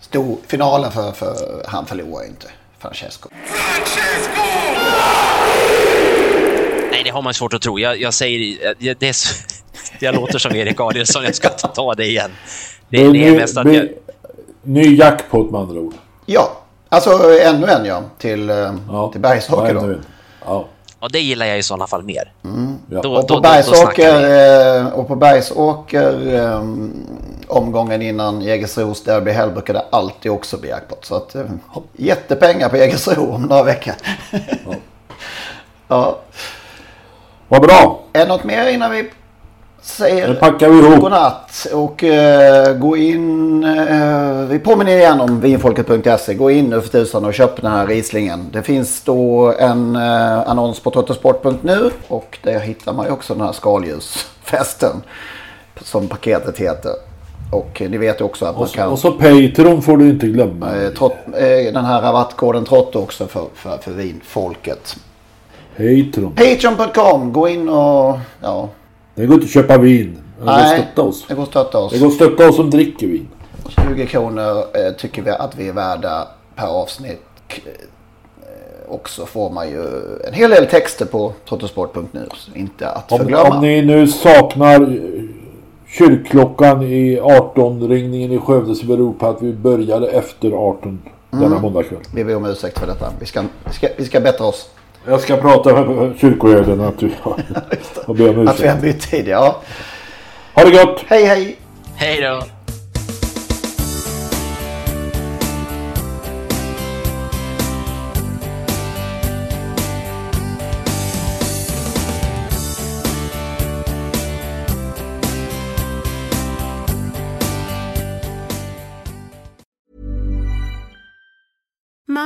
[0.00, 2.46] storfinalen för, för han förlorar inte.
[2.78, 3.28] Francesco.
[3.44, 4.40] Francesco!
[6.90, 7.78] Nej, det har man svårt att tro.
[7.78, 8.58] Jag, jag säger...
[8.78, 9.16] Det, det är,
[10.04, 11.24] jag låter som Erik Adielsson.
[11.24, 12.30] Jag ska inte ta det igen.
[12.88, 13.88] Det, det, det är mest att jag...
[14.62, 15.94] Ny jackpot med andra ord.
[16.26, 17.10] Ja, alltså
[17.40, 18.02] ännu en ja.
[18.18, 19.12] Till, eh, ja.
[19.12, 19.94] till Bergshockey då.
[20.44, 20.66] Ja.
[21.04, 22.32] Och det gillar jag i sådana fall mer.
[22.44, 22.78] Mm.
[22.90, 23.02] Ja.
[23.02, 26.92] Då, och, på Bergsåker, eh, och på Bergsåker um,
[27.46, 31.04] omgången innan Jägersros derby helg brukar det alltid också bli jackpot.
[31.04, 31.60] Så att, um,
[31.92, 33.94] jättepengar på Jägersro om några veckor.
[34.30, 34.38] ja.
[35.88, 36.18] ja.
[37.48, 38.00] Vad bra.
[38.12, 39.10] Är det något mer innan vi
[39.84, 41.00] säger nu packar vi ihop.
[41.00, 43.64] godnatt och uh, gå in.
[43.64, 46.34] Uh, vi påminner igen om vinfolket.se.
[46.34, 48.48] Gå in nu för tusan och köp den här Rieslingen.
[48.52, 53.46] Det finns då en uh, annons på trottosport.nu och där hittar man ju också den
[53.46, 55.02] här skaldjursfesten
[55.80, 56.92] som paketet heter.
[57.52, 58.88] Och ni vet också att och man kan...
[58.88, 60.70] Och så Patreon får du inte glömma.
[60.98, 61.16] Trott,
[61.72, 64.96] den här rabattkoden Trotto också för, för, för vinfolket.
[65.76, 66.34] Patreon.
[66.34, 67.32] Patreon.com.
[67.32, 68.68] Gå in och ja,
[69.14, 70.18] det går inte att köpa vin.
[70.38, 71.24] Det Nej, går att stötta oss.
[71.28, 71.92] Det går att stötta oss.
[71.92, 73.28] Det går att stötta oss som dricker vin.
[73.88, 77.22] 20 kronor eh, tycker vi att vi är värda per avsnitt.
[77.48, 77.60] Eh,
[78.88, 79.82] och så får man ju
[80.26, 82.28] en hel del texter på trottosport.nu.
[82.54, 83.56] Inte att om, förglömma.
[83.56, 85.24] Om ni nu saknar eh,
[85.86, 91.02] kyrkklockan i 18-ringningen i Skövde så beror på att vi började efter 18
[91.32, 91.44] mm.
[91.44, 92.00] denna måndagkväll.
[92.14, 93.12] Vi ber om ursäkt för detta.
[93.20, 94.68] Vi ska, vi ska, vi ska bättra oss.
[95.06, 97.10] Jag ska prata med kyrkoherden att du
[98.06, 98.48] och be om ursäkt.
[98.48, 99.62] Att vi har bytt tid, ja.
[100.54, 101.04] Ha det gott!
[101.08, 101.56] Hej hej!
[101.96, 102.53] Hej då!